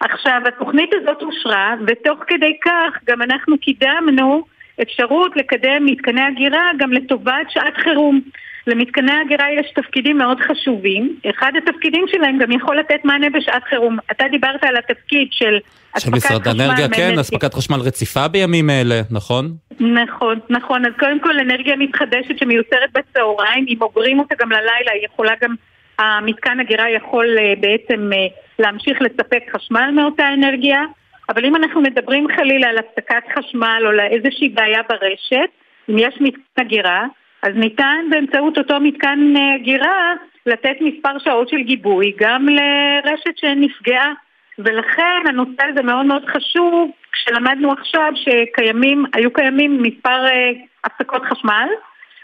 [0.00, 4.44] עכשיו, התוכנית הזאת אושרה, ותוך כדי כך גם אנחנו קידמנו
[4.82, 8.20] אפשרות לקדם מתקני הגירה גם לטובת שעת חירום.
[8.66, 13.98] למתקני הגירה יש תפקידים מאוד חשובים, אחד התפקידים שלהם גם יכול לתת מענה בשעת חירום.
[14.10, 15.58] אתה דיברת על התפקיד של
[15.98, 19.52] של משרד האנרגיה, כן, אספקת חשמל רציפה בימים אלה, נכון?
[19.80, 20.86] נכון, נכון.
[20.86, 25.54] אז קודם כל אנרגיה מתחדשת שמיוצרת בצהריים, אם אוגרים אותה גם ללילה, היא יכולה גם,
[25.98, 28.26] המתקן הגירה יכול אה, בעצם אה,
[28.58, 30.82] להמשיך לספק חשמל מאותה אנרגיה.
[31.28, 35.50] אבל אם אנחנו מדברים חלילה על הפסקת חשמל או לאיזושהי בעיה ברשת,
[35.90, 37.04] אם יש מתקן הגירה,
[37.44, 39.18] אז ניתן באמצעות אותו מתקן
[39.54, 40.12] הגירה
[40.46, 44.12] לתת מספר שעות של גיבוי גם לרשת שנפגעה
[44.58, 50.50] ולכן הנושא הזה מאוד מאוד חשוב כשלמדנו עכשיו שקיימים, היו קיימים מספר אה,
[50.84, 51.68] הפסקות חשמל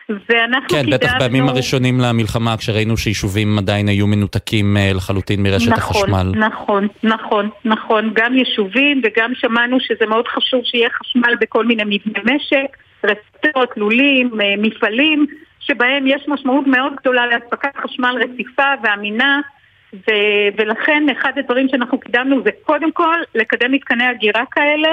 [0.09, 0.97] ואנחנו כן, קידמנו...
[0.99, 6.33] בטח בימים הראשונים למלחמה, כשראינו שיישובים עדיין היו מנותקים אה, לחלוטין מרשת נכון, החשמל.
[6.47, 8.11] נכון, נכון, נכון.
[8.15, 14.41] גם יישובים וגם שמענו שזה מאוד חשוב שיהיה חשמל בכל מיני מבני משק, רצפות, לולים,
[14.41, 15.27] אה, מפעלים,
[15.61, 19.41] שבהם יש משמעות מאוד גדולה לאספקת חשמל רציפה ואמינה.
[19.95, 24.91] ו- ולכן אחד הדברים שאנחנו קידמנו זה קודם כל לקדם מתקני הגירה כאלה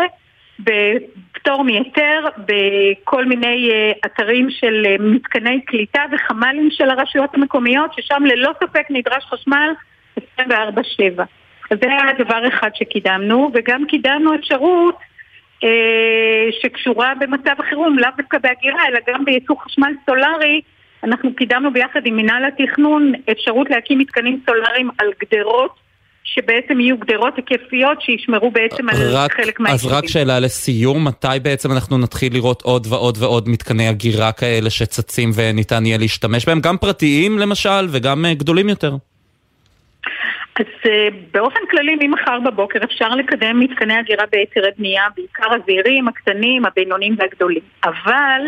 [0.60, 8.24] בפטור מהיתר בכל מיני uh, אתרים של uh, מתקני קליטה וחמ"לים של הרשויות המקומיות ששם
[8.26, 9.72] ללא ספק נדרש חשמל
[10.20, 11.24] 24/7.
[11.72, 14.96] אז זה היה דבר אחד שקידמנו וגם קידמנו אפשרות
[16.62, 20.62] שקשורה במצב החירום, לאו דווקא בהגירה אלא גם בייצור חשמל סולארי
[21.04, 25.88] אנחנו קידמנו ביחד עם מינהל התכנון אפשרות להקים מתקנים סולאריים על גדרות
[26.24, 29.98] שבעצם יהיו גדרות היקפיות שישמרו בעצם על רק, חלק אז מהיישובים.
[29.98, 35.30] רק שאלה לסיום, מתי בעצם אנחנו נתחיל לראות עוד ועוד ועוד מתקני הגירה כאלה שצצים
[35.36, 38.96] וניתן יהיה להשתמש בהם, גם פרטיים למשל וגם אה, גדולים יותר?
[40.60, 46.66] אז uh, באופן כללי ממחר בבוקר אפשר לקדם מתקני הגירה בהיתרי בנייה, בעיקר הזעירים, הקטנים,
[46.66, 47.62] הבינוניים והגדולים.
[47.84, 48.42] אבל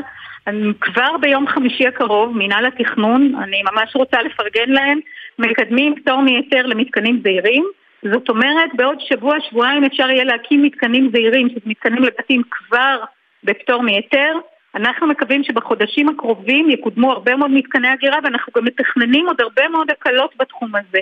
[0.81, 4.99] כבר ביום חמישי הקרוב, מינהל התכנון, אני ממש רוצה לפרגן להם,
[5.39, 7.65] מקדמים פטור מהיתר למתקנים זעירים.
[8.13, 13.03] זאת אומרת, בעוד שבוע-שבועיים אפשר יהיה להקים מתקנים זעירים, שזה מתקנים לבתים כבר
[13.43, 14.33] בפטור מהיתר.
[14.75, 19.91] אנחנו מקווים שבחודשים הקרובים יקודמו הרבה מאוד מתקני הגירה ואנחנו גם מתכננים עוד הרבה מאוד
[19.91, 20.99] הקלות בתחום הזה.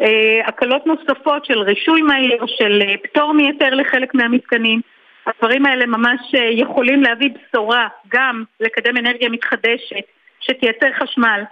[0.00, 4.80] אה, הקלות נוספות של רישוי מהיר, של אה, פטור מהיתר לחלק מהמתקנים.
[5.26, 10.06] הדברים האלה ממש אה, יכולים להביא בשורה גם לקדם אנרגיה מתחדשת
[10.40, 11.42] שתייצר חשמל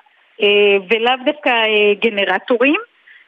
[0.91, 1.51] ולאו דווקא
[2.01, 2.81] גנרטורים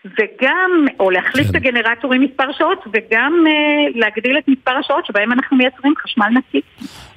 [0.04, 3.52] וגם, או להחליף את הגנרטורים מספר שעות וגם אה,
[3.94, 6.60] להגדיל את מספר השעות שבהם אנחנו מייצרים חשמל נקי.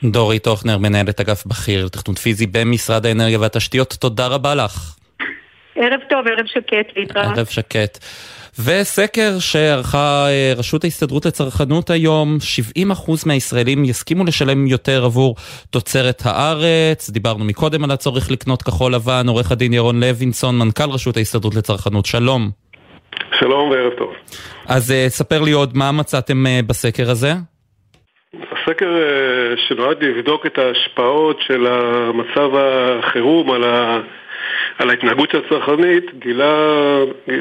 [0.04, 4.99] דורית הוכנר, מנהלת אגף בכיר לתכנון פיזי במשרד האנרגיה והתשתיות, תודה רבה לך.
[5.82, 7.38] ערב טוב, ערב שקט, להתראות.
[7.38, 7.97] ערב שקט.
[8.65, 12.38] וסקר שערכה אה, רשות ההסתדרות לצרכנות היום,
[12.77, 15.36] 70% מהישראלים יסכימו לשלם יותר עבור
[15.69, 17.09] תוצרת הארץ.
[17.09, 22.05] דיברנו מקודם על הצורך לקנות כחול לבן, עורך הדין ירון לוינסון, מנכ"ל רשות ההסתדרות לצרכנות,
[22.05, 22.49] שלום.
[23.39, 24.13] שלום וערב טוב.
[24.67, 27.32] אז אה, ספר לי עוד מה מצאתם אה, בסקר הזה.
[28.51, 28.89] הסקר
[29.67, 33.99] שנועד לבדוק את ההשפעות של המצב החירום על, ה...
[34.80, 36.56] על ההתנהגות הצרכנית גילה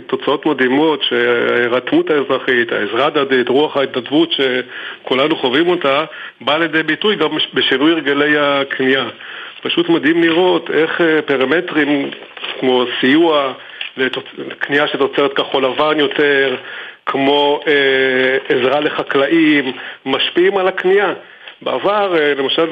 [0.07, 6.05] תוצאות מדהימות שההירתמות האזרחית, העזרה הדדית, רוח ההתנדבות שכולנו חווים אותה
[6.41, 9.05] באה לידי ביטוי גם בשינוי הרגלי הקנייה.
[9.63, 12.11] פשוט מדהים לראות איך אה, פרמטרים
[12.61, 13.53] כמו סיוע
[13.97, 16.57] לקנייה של תוצרת כחול לבן יותר,
[17.07, 19.73] כמו אה, עזרה לחקלאים,
[20.07, 21.13] משפיעים על הקנייה.
[21.63, 22.69] בעבר, אה, למשל,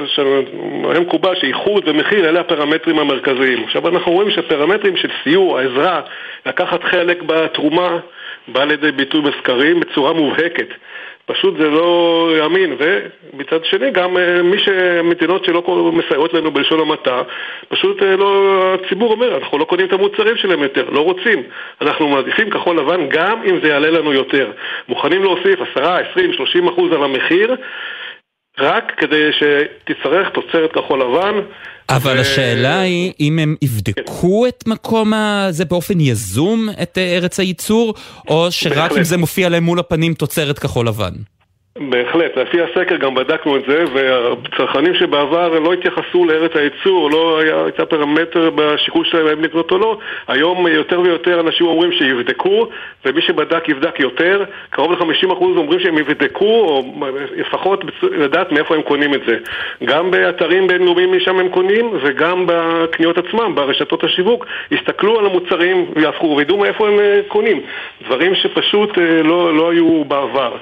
[0.90, 3.64] היה מקובל שאיחוד ומחיר אלה הפרמטרים המרכזיים.
[3.64, 6.00] עכשיו אנחנו רואים שפרמטרים של סיוע, עזרה,
[6.46, 7.98] לקחת חלק בתרומה,
[8.48, 10.68] בא לידי ביטוי בסקרים בצורה מובהקת.
[11.26, 17.22] פשוט זה לא יאמין, ומצד שני גם אה, מי שמדינות שלא מסייעות לנו בלשון המעטה,
[17.68, 21.42] פשוט אה, לא, הציבור אומר, אנחנו לא קונים את המוצרים שלהם יותר, לא רוצים.
[21.80, 24.50] אנחנו מעדיפים כחול לבן גם אם זה יעלה לנו יותר.
[24.88, 27.56] מוכנים להוסיף 10, 20, 30 אחוז על המחיר,
[28.58, 31.34] רק כדי שתצטרך תוצרת כחול לבן.
[31.88, 37.40] אבל ו- השאלה היא אם הם יבדקו את מקום הזה באופן יזום, את אה, ארץ
[37.40, 37.94] הייצור,
[38.28, 38.98] או שרק בהחלט.
[38.98, 41.12] אם זה מופיע להם מול הפנים תוצרת כחול לבן.
[41.78, 47.62] בהחלט, לפי הסקר גם בדקנו את זה, והצרכנים שבעבר לא התייחסו לארץ הייצור, לא היה,
[47.64, 49.98] הייתה פרמטר בשיקול שלהם האם לקנות או לא,
[50.28, 52.68] היום יותר ויותר אנשים אומרים שיבדקו,
[53.04, 56.82] ומי שבדק יבדק יותר, קרוב ל-50% אומרים שהם יבדקו, או
[57.36, 59.36] לפחות לדעת מאיפה הם קונים את זה.
[59.84, 66.34] גם באתרים בינלאומיים משם הם קונים, וגם בקניות עצמם, ברשתות השיווק, יסתכלו על המוצרים ויהפכו,
[66.36, 67.60] וידעו מאיפה הם אה, קונים.
[68.06, 70.56] דברים שפשוט אה, לא, לא היו בעבר.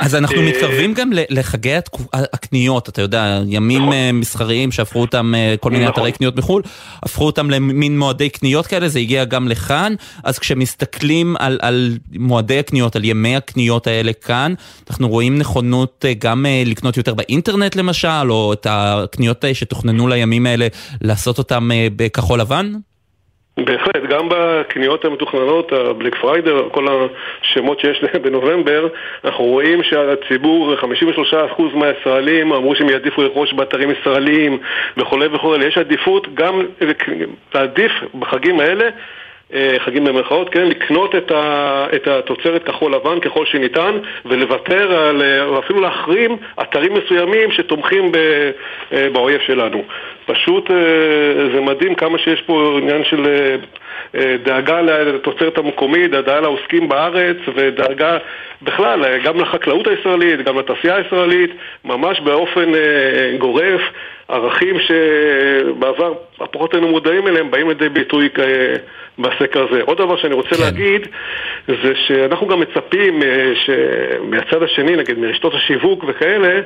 [0.00, 1.74] אז אנחנו אה, מתקרבים גם לחגי
[2.12, 5.94] הקניות, אתה יודע, ימים אה, מסחריים שהפכו אותם, אה, כל מיני נכון.
[5.94, 6.62] אתרי קניות מחו"ל,
[7.02, 9.94] הפכו אותם למין מועדי קניות כאלה, זה הגיע גם לכאן,
[10.24, 14.54] אז כשמסתכלים על, על מועדי הקניות, על ימי הקניות האלה כאן,
[14.90, 20.66] אנחנו רואים נכונות גם לקנות יותר באינטרנט למשל, או את הקניות שתוכננו לימים האלה,
[21.00, 22.72] לעשות אותם בכחול לבן?
[23.64, 28.88] בהחלט, גם בקניות המתוכננות, הבלק פריידר, כל השמות שיש להם בנובמבר,
[29.24, 30.86] אנחנו רואים שהציבור, 53%
[31.74, 34.58] מהישראלים אמרו שהם יעדיפו לרכוש באתרים ישראליים
[34.96, 35.66] וכולי וכולי.
[35.66, 36.62] יש עדיפות גם
[37.54, 38.90] להעדיף בחגים האלה אה,
[39.78, 45.44] חגים במרכאות, כן, לקנות את, ה, את התוצרת כחול לבן ככל שניתן ולוותר על, אה,
[45.44, 48.16] או אפילו להחרים אתרים מסוימים שתומכים ב,
[48.92, 49.84] אה, באויב שלנו.
[50.26, 50.76] פשוט אה,
[51.54, 53.56] זה מדהים כמה שיש פה עניין של אה, אה,
[54.44, 58.18] דאגה לתוצרת המקומית, דאגה לעוסקים בארץ ודאגה
[58.62, 61.50] בכלל אה, גם לחקלאות הישראלית, גם לתעשייה הישראלית,
[61.84, 63.80] ממש באופן אה, גורף.
[64.28, 66.14] ערכים שבעבר
[66.52, 68.74] פחות היינו מודעים אליהם באים לידי ביטוי אה,
[69.18, 69.82] בסקר הזה.
[69.82, 70.62] עוד דבר שאני רוצה כן.
[70.62, 71.06] להגיד
[71.66, 76.60] זה שאנחנו גם מצפים אה, שמהצד השני, נגיד מרשתות השיווק וכאלה,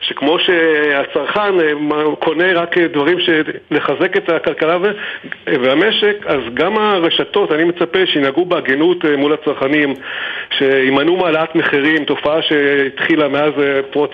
[0.00, 1.72] שכמו שהצרכן אה,
[2.18, 4.78] קונה רק דברים שלחזק את הכלכלה
[5.46, 9.94] והמשק, אז גם הרשתות, אני מצפה שינהגו בהגינות אה, מול הצרכנים,
[10.58, 14.10] שימנעו מהעלאת מחירים, תופעה שהתחילה מאז אה, פרוץ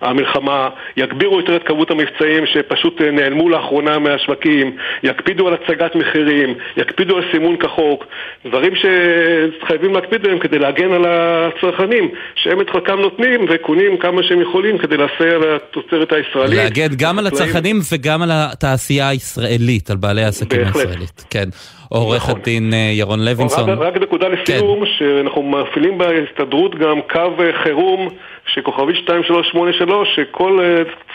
[0.00, 7.16] המלחמה, יגבירו יותר את כמות המבצעים שפשוט נעלמו לאחרונה מהשווקים, יקפידו על הצגת מחירים, יקפידו
[7.16, 8.06] על סימון כחוק,
[8.46, 14.40] דברים שחייבים להקפיד עליהם כדי להגן על הצרכנים, שהם את חלקם נותנים וקונים כמה שהם
[14.40, 16.58] יכולים כדי לסייע לתוצרת הישראלית.
[16.58, 21.24] להגן גם על הצרכנים וגם על התעשייה הישראלית, על בעלי העסקים הישראלית.
[21.30, 21.48] כן.
[21.88, 22.40] עורך נכון.
[22.40, 23.70] הדין ירון לוינסון.
[23.70, 24.90] רק, רק נקודה לסיום, כן.
[24.98, 28.08] שאנחנו מפעילים בהסתדרות גם קו חירום
[28.46, 30.58] שכוכבית 2383, שכל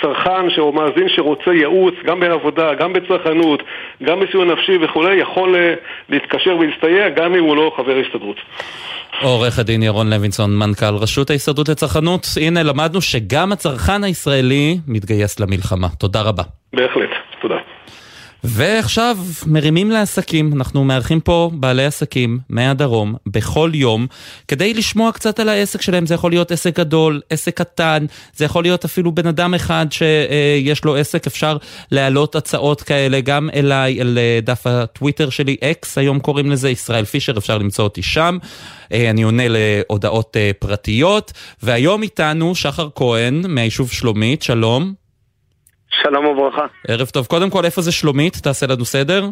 [0.01, 3.63] צרכן או מאזין שרוצה ייעוץ, גם בעבודה, גם בצרכנות,
[4.03, 5.55] גם בסיוע נפשי וכולי, יכול
[6.09, 8.38] להתקשר ולהסתייע גם אם הוא לא חבר הסתדרות.
[9.22, 12.28] עורך הדין ירון לוינסון, מנכ"ל רשות ההסתדרות לצרכנות.
[12.41, 15.88] הנה, למדנו שגם הצרכן הישראלי מתגייס למלחמה.
[15.89, 16.43] תודה רבה.
[16.74, 17.10] בהחלט,
[17.41, 17.55] תודה.
[18.43, 24.07] ועכשיו מרימים לעסקים, אנחנו מארחים פה בעלי עסקים מהדרום בכל יום
[24.47, 28.63] כדי לשמוע קצת על העסק שלהם, זה יכול להיות עסק גדול, עסק קטן, זה יכול
[28.63, 31.57] להיות אפילו בן אדם אחד שיש לו עסק, אפשר
[31.91, 37.38] להעלות הצעות כאלה גם אליי, אל דף הטוויטר שלי, אקס, היום קוראים לזה, ישראל פישר,
[37.38, 38.38] אפשר למצוא אותי שם.
[38.91, 41.33] אני עונה להודעות פרטיות,
[41.63, 45.07] והיום איתנו שחר כהן מהיישוב שלומית, שלום.
[46.04, 46.66] שלום וברכה.
[46.88, 47.26] ערב טוב.
[47.26, 48.34] קודם כל, איפה זה שלומית?
[48.43, 49.26] תעשה לנו סדר.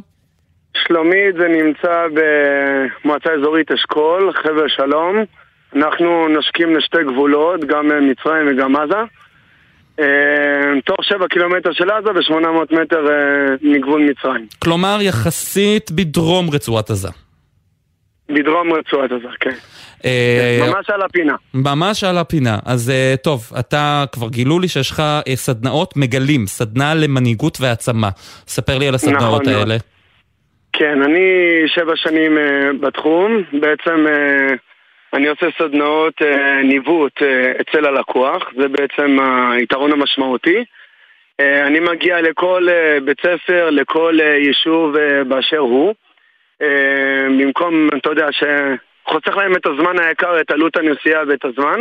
[0.87, 5.15] שלומית זה נמצא במועצה אזורית אשכול, חבר שלום.
[5.75, 9.01] אנחנו נושקים לשתי גבולות, גם מצרים וגם עזה.
[10.85, 13.05] תוך שבע קילומטר של עזה ו-800 מטר
[13.61, 14.47] מגבול מצרים.
[14.59, 17.09] כלומר, יחסית בדרום רצועת עזה.
[18.29, 19.55] בדרום רצועת עזה, כן.
[20.59, 21.35] ממש על הפינה.
[21.53, 22.57] ממש על הפינה.
[22.65, 22.91] אז
[23.23, 25.03] טוב, אתה כבר גילו לי שיש לך
[25.35, 28.09] סדנאות מגלים, סדנה למנהיגות והעצמה.
[28.47, 29.75] ספר לי על הסדנאות נכון, האלה.
[30.73, 31.27] כן, אני
[31.67, 32.37] שבע שנים
[32.79, 33.43] בתחום.
[33.53, 34.05] בעצם
[35.13, 36.21] אני עושה סדנאות
[36.63, 37.21] ניווט
[37.61, 38.43] אצל הלקוח.
[38.57, 39.17] זה בעצם
[39.57, 40.63] היתרון המשמעותי.
[41.39, 42.67] אני מגיע לכל
[43.05, 44.95] בית ספר, לכל יישוב
[45.27, 45.93] באשר הוא.
[47.39, 48.27] במקום, אתה יודע,
[49.05, 51.79] שחוסך להם את הזמן היקר, את עלות הנסיעה ואת הזמן,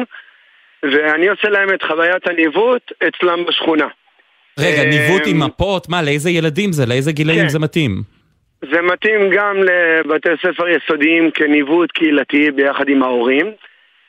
[0.83, 3.89] ואני עושה להם את חוויית הניווט אצלם בשכונה.
[4.59, 5.89] רגע, ניווט עם מפות?
[5.89, 6.87] מה, לאיזה ילדים זה?
[6.87, 7.49] לאיזה גילאים כן.
[7.49, 8.03] זה מתאים?
[8.71, 13.53] זה מתאים גם לבתי ספר יסודיים כניווט קהילתי ביחד עם ההורים.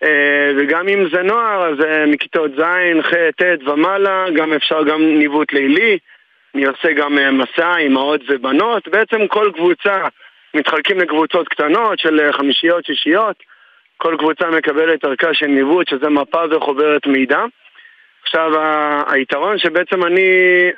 [0.04, 2.62] אה, וגם אם זה נוער, אז אה, מכיתות ז',
[3.02, 5.98] ח', ט' ומעלה, גם אפשר גם ניווט לילי.
[6.56, 8.88] אני עושה גם אה, מסע, אימהות ובנות.
[8.88, 9.96] בעצם כל קבוצה
[10.56, 13.36] מתחלקים לקבוצות קטנות של אה, חמישיות, שישיות.
[13.98, 17.40] כל קבוצה מקבלת ערכה של ניווט, שזה מפה וחוברת מידע.
[18.24, 18.52] עכשיו,
[19.08, 20.30] היתרון שבעצם אני,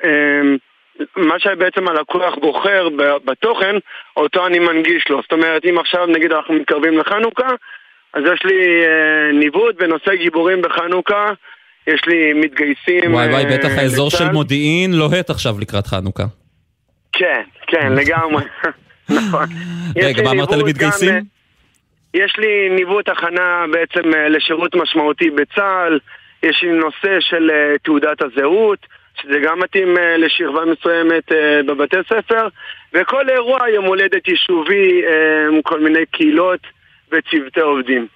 [0.04, 0.42] אה,
[1.16, 2.88] מה שבעצם הלקוח בוחר
[3.26, 3.76] בתוכן,
[4.18, 5.22] אותו אני מנגיש לו.
[5.22, 7.48] זאת אומרת, אם עכשיו נגיד אנחנו מתקרבים לחנוכה,
[8.14, 11.32] אז יש לי אה, ניווט בנושא גיבורים בחנוכה,
[11.88, 13.14] יש לי מתגייסים...
[13.14, 14.34] וואי וואי, אה, בטח האזור של לצה"ל.
[14.34, 16.24] מודיעין לוהט עכשיו לקראת חנוכה.
[17.12, 18.44] כן, כן, לגמרי.
[19.10, 19.46] נכון.
[19.96, 21.10] רגע, מה אמרת למתגייסים?
[21.10, 21.20] גם, אה,
[22.14, 26.00] יש לי ניווט הכנה בעצם אה, לשירות משמעותי בצה"ל,
[26.44, 28.80] יש לי נושא של אה, תעודת הזהות,
[29.22, 31.24] שזה גם מתאים לשכבה מסוימת
[31.68, 32.48] בבתי ספר,
[32.94, 35.02] וכל אירוע יום הולדת יישובי,
[35.64, 36.60] כל מיני קהילות
[37.12, 38.08] וצוותי עובדים.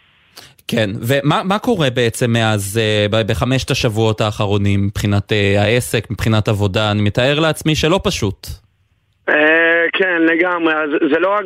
[0.67, 2.79] כן, ומה מה קורה בעצם מאז,
[3.11, 6.91] בחמשת השבועות האחרונים, מבחינת העסק, מבחינת עבודה?
[6.91, 8.47] אני מתאר לעצמי שלא פשוט.
[9.29, 10.73] אה, כן, לגמרי.
[10.73, 11.45] אז זה לא רק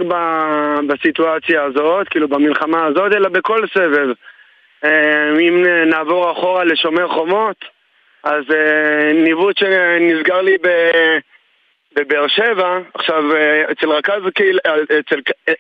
[0.87, 4.07] בסיטואציה הזאת, כאילו במלחמה הזאת, אלא בכל סבב.
[4.83, 7.65] אה, אם נעבור אחורה לשומר חומות,
[8.23, 10.57] אז אה, ניווט שנסגר לי
[11.95, 13.23] בבאר שבע, עכשיו
[13.71, 14.21] אצל רכז,
[14.99, 15.19] אצל,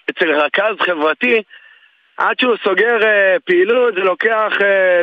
[0.09, 1.41] אצל רכז חברתי,
[2.17, 2.97] עד שהוא סוגר
[3.45, 4.53] פעילות זה לוקח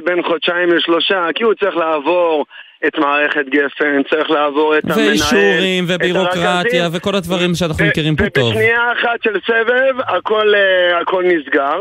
[0.04, 2.46] בין חודשיים לשלושה, כי הוא צריך לעבור
[2.86, 6.88] את מערכת גפן, צריך לעבור את המנהל, ואישורים ובירוקרטיה.
[6.92, 8.44] וכל הדברים שאנחנו מכירים פה טוב.
[8.44, 11.80] ובשנייה אחת של סבב הכל, אה, הכל נסגר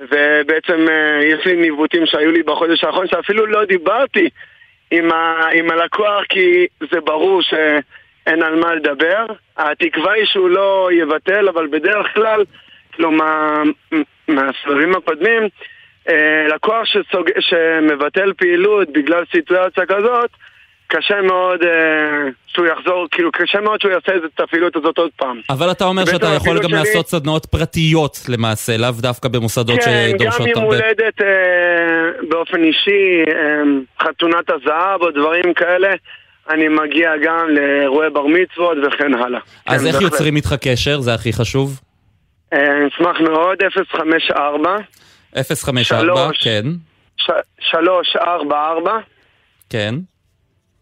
[0.00, 4.28] ובעצם אה, יש לי ניווטים שהיו לי בחודש האחרון שאפילו לא דיברתי
[4.90, 9.26] עם, ה, עם הלקוח כי זה ברור שאין על מה לדבר
[9.56, 12.44] התקווה היא שהוא לא יבטל אבל בדרך כלל
[12.96, 13.62] כלומר
[14.28, 15.48] מהסבבים הקודמים
[16.54, 17.28] לקוח שסוג...
[17.40, 20.30] שמבטל פעילות בגלל סיטואציה כזאת
[20.86, 21.68] קשה מאוד אה,
[22.46, 25.40] שהוא יחזור, כאילו קשה מאוד שהוא יעשה את הפעילות הזאת עוד פעם.
[25.50, 30.10] אבל אתה אומר שאתה יכול גם שלי- לעשות סדנאות פרטיות למעשה, לאו דווקא במוסדות כן,
[30.12, 30.76] גם שדורשות יום הרבה...
[30.76, 31.26] הולדת אה,
[32.28, 33.62] באופן אישי, אה,
[34.06, 35.88] חתונת הזהב או דברים כאלה,
[36.50, 39.40] אני מגיע גם לאירועי בר מצוות וכן הלאה.
[39.66, 40.00] אז כן, איך.
[40.02, 41.00] יוצרים איתך קשר?
[41.00, 41.80] זה הכי חשוב.
[42.52, 44.76] אה, אני אשמח מאוד, 054
[45.36, 46.44] 054, שלוש.
[46.44, 46.66] כן,
[47.60, 48.98] 344
[49.70, 49.94] כן.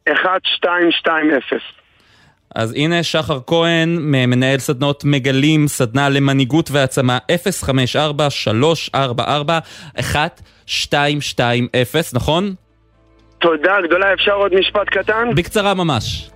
[0.09, 1.31] 1220.
[2.55, 7.19] אז הנה שחר כהן, מנהל סדנות מגלים, סדנה למנהיגות והעצמה
[8.93, 9.01] 054-344-1220,
[12.15, 12.55] נכון?
[13.39, 15.35] תודה גדולה, אפשר עוד משפט קטן?
[15.35, 16.31] בקצרה ממש.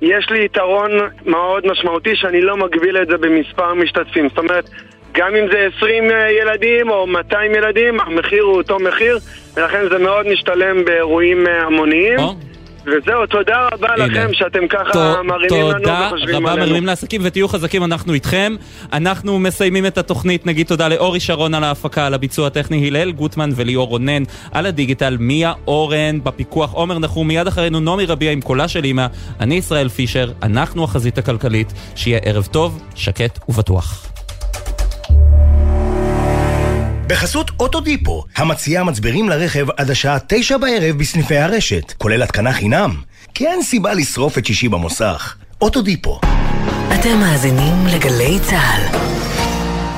[0.00, 0.90] יש לי יתרון
[1.26, 4.28] מאוד משמעותי שאני לא מגביל את זה במספר משתתפים.
[4.28, 4.70] זאת אומרת,
[5.14, 6.04] גם אם זה 20
[6.42, 9.18] ילדים או 200 ילדים, המחיר הוא אותו מחיר,
[9.56, 12.18] ולכן זה מאוד משתלם באירועים אה, המוניים.
[12.86, 14.06] וזהו, תודה רבה הנה.
[14.06, 16.66] לכם שאתם ככה ת- מרימים לנו תודה וחושבים רבה עלינו.
[16.66, 18.54] מרימים לעסקים ותהיו חזקים, אנחנו איתכם.
[18.92, 23.50] אנחנו מסיימים את התוכנית, נגיד תודה לאורי שרון על ההפקה, על הביצוע הטכני, הלל גוטמן
[23.56, 28.68] וליאור רונן על הדיגיטל, מיה אורן בפיקוח, עומר נחום, מיד אחרינו נעמי רביע עם קולה
[28.68, 29.06] של אמא,
[29.40, 34.09] אני ישראל פישר, אנחנו החזית הכלכלית, שיהיה ערב טוב, שקט ובטוח.
[37.10, 43.00] בחסות אוטודיפו, המציעה מצברים לרכב עד השעה תשע בערב בסניפי הרשת, כולל התקנה חינם.
[43.34, 45.36] כי אין סיבה לשרוף את שישי במוסך.
[45.62, 46.20] אוטודיפו.
[46.94, 49.00] אתם מאזינים לגלי צה"ל.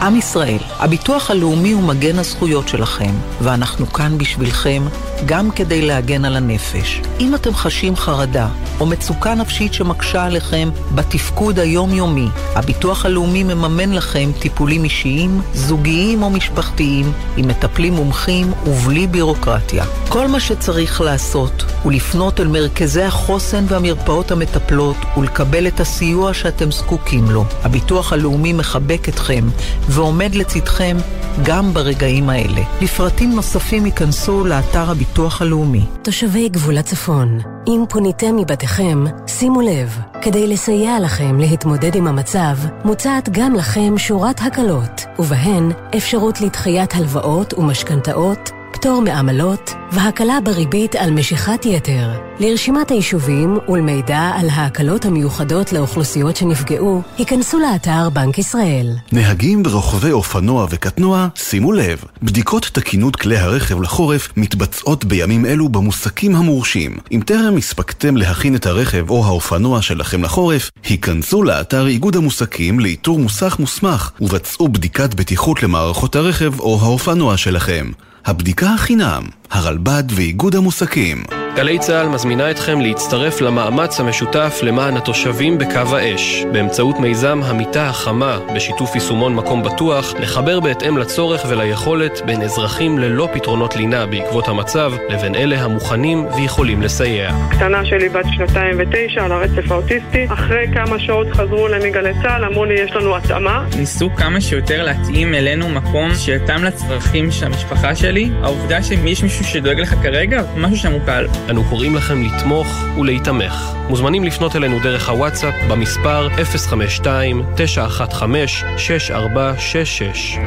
[0.02, 4.82] עם ישראל, הביטוח הלאומי הוא מגן הזכויות שלכם, ואנחנו כאן בשבילכם
[5.26, 7.00] גם כדי להגן על הנפש.
[7.20, 8.48] אם אתם חשים חרדה
[8.80, 16.30] או מצוקה נפשית שמקשה עליכם בתפקוד היומיומי, הביטוח הלאומי מממן לכם טיפולים אישיים, זוגיים או
[16.30, 19.84] משפחתיים, עם מטפלים מומחים ובלי בירוקרטיה.
[20.08, 26.70] כל מה שצריך לעשות הוא לפנות אל מרכזי החוסן והמרפאות המטפלות ולקבל את הסיוע שאתם
[26.70, 27.44] זקוקים לו.
[27.62, 29.44] הביטוח הלאומי מחבק אתכם
[29.88, 30.96] ועומד לצדכם
[31.44, 32.62] גם ברגעים האלה.
[32.80, 35.84] לפרטים נוספים ייכנסו לאתר הביטוח הלאומי.
[36.02, 43.28] תושבי גבול הצפון, אם פוניתם מבתיכם, שימו לב, כדי לסייע לכם להתמודד עם המצב, מוצעת
[43.32, 48.50] גם לכם שורת הקלות, ובהן אפשרות לדחיית הלוואות ומשכנתאות,
[48.82, 52.10] פטור מעמלות והקלה בריבית על משיכת יתר.
[52.40, 58.90] לרשימת היישובים ולמידע על ההקלות המיוחדות לאוכלוסיות שנפגעו, היכנסו לאתר בנק ישראל.
[59.12, 66.36] נהגים ורוכבי אופנוע וקטנוע, שימו לב, בדיקות תקינות כלי הרכב לחורף מתבצעות בימים אלו במוסקים
[66.36, 66.96] המורשים.
[67.12, 73.18] אם טרם הספקתם להכין את הרכב או האופנוע שלכם לחורף, היכנסו לאתר איגוד המוסקים לאיתור
[73.18, 77.90] מוסך מוסמך ובצעו בדיקת בטיחות למערכות הרכב או האופנוע שלכם.
[78.24, 81.41] הבדיקה החינם, הרלב"ד ואיגוד המוסקים.
[81.56, 88.38] גלי צה"ל מזמינה אתכם להצטרף למאמץ המשותף למען התושבים בקו האש, באמצעות מיזם המיטה החמה,
[88.54, 94.92] בשיתוף יישומון מקום בטוח, לחבר בהתאם לצורך וליכולת בין אזרחים ללא פתרונות לינה בעקבות המצב,
[95.08, 97.30] לבין אלה המוכנים ויכולים לסייע.
[97.50, 102.44] קטנה שלי בת שנתיים ותשע על הרצף האוטיסטי, אחרי כמה שעות חזרו אליי מגלי צה"ל,
[102.44, 103.64] אמרו לי יש לנו התאמה.
[103.78, 108.30] ניסו כמה שיותר להתאים אלינו מקום שיתאם לצרכים של המשפחה שלי.
[108.42, 111.26] העובדה שיש מישהו שדואג לך כרגע, משהו שם הוא קל.
[111.50, 112.66] אנו קוראים לכם לתמוך
[113.00, 113.72] ולהיתמך.
[113.88, 117.04] מוזמנים לפנות אלינו דרך הוואטסאפ במספר 052-915-6466.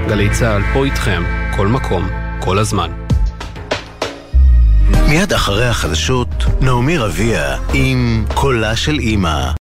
[0.08, 1.24] גלי צה"ל פה איתכם,
[1.56, 2.92] כל מקום, כל הזמן.
[5.10, 9.52] מיד אחרי החדשות, נעמי רביע עם קולה של אימא.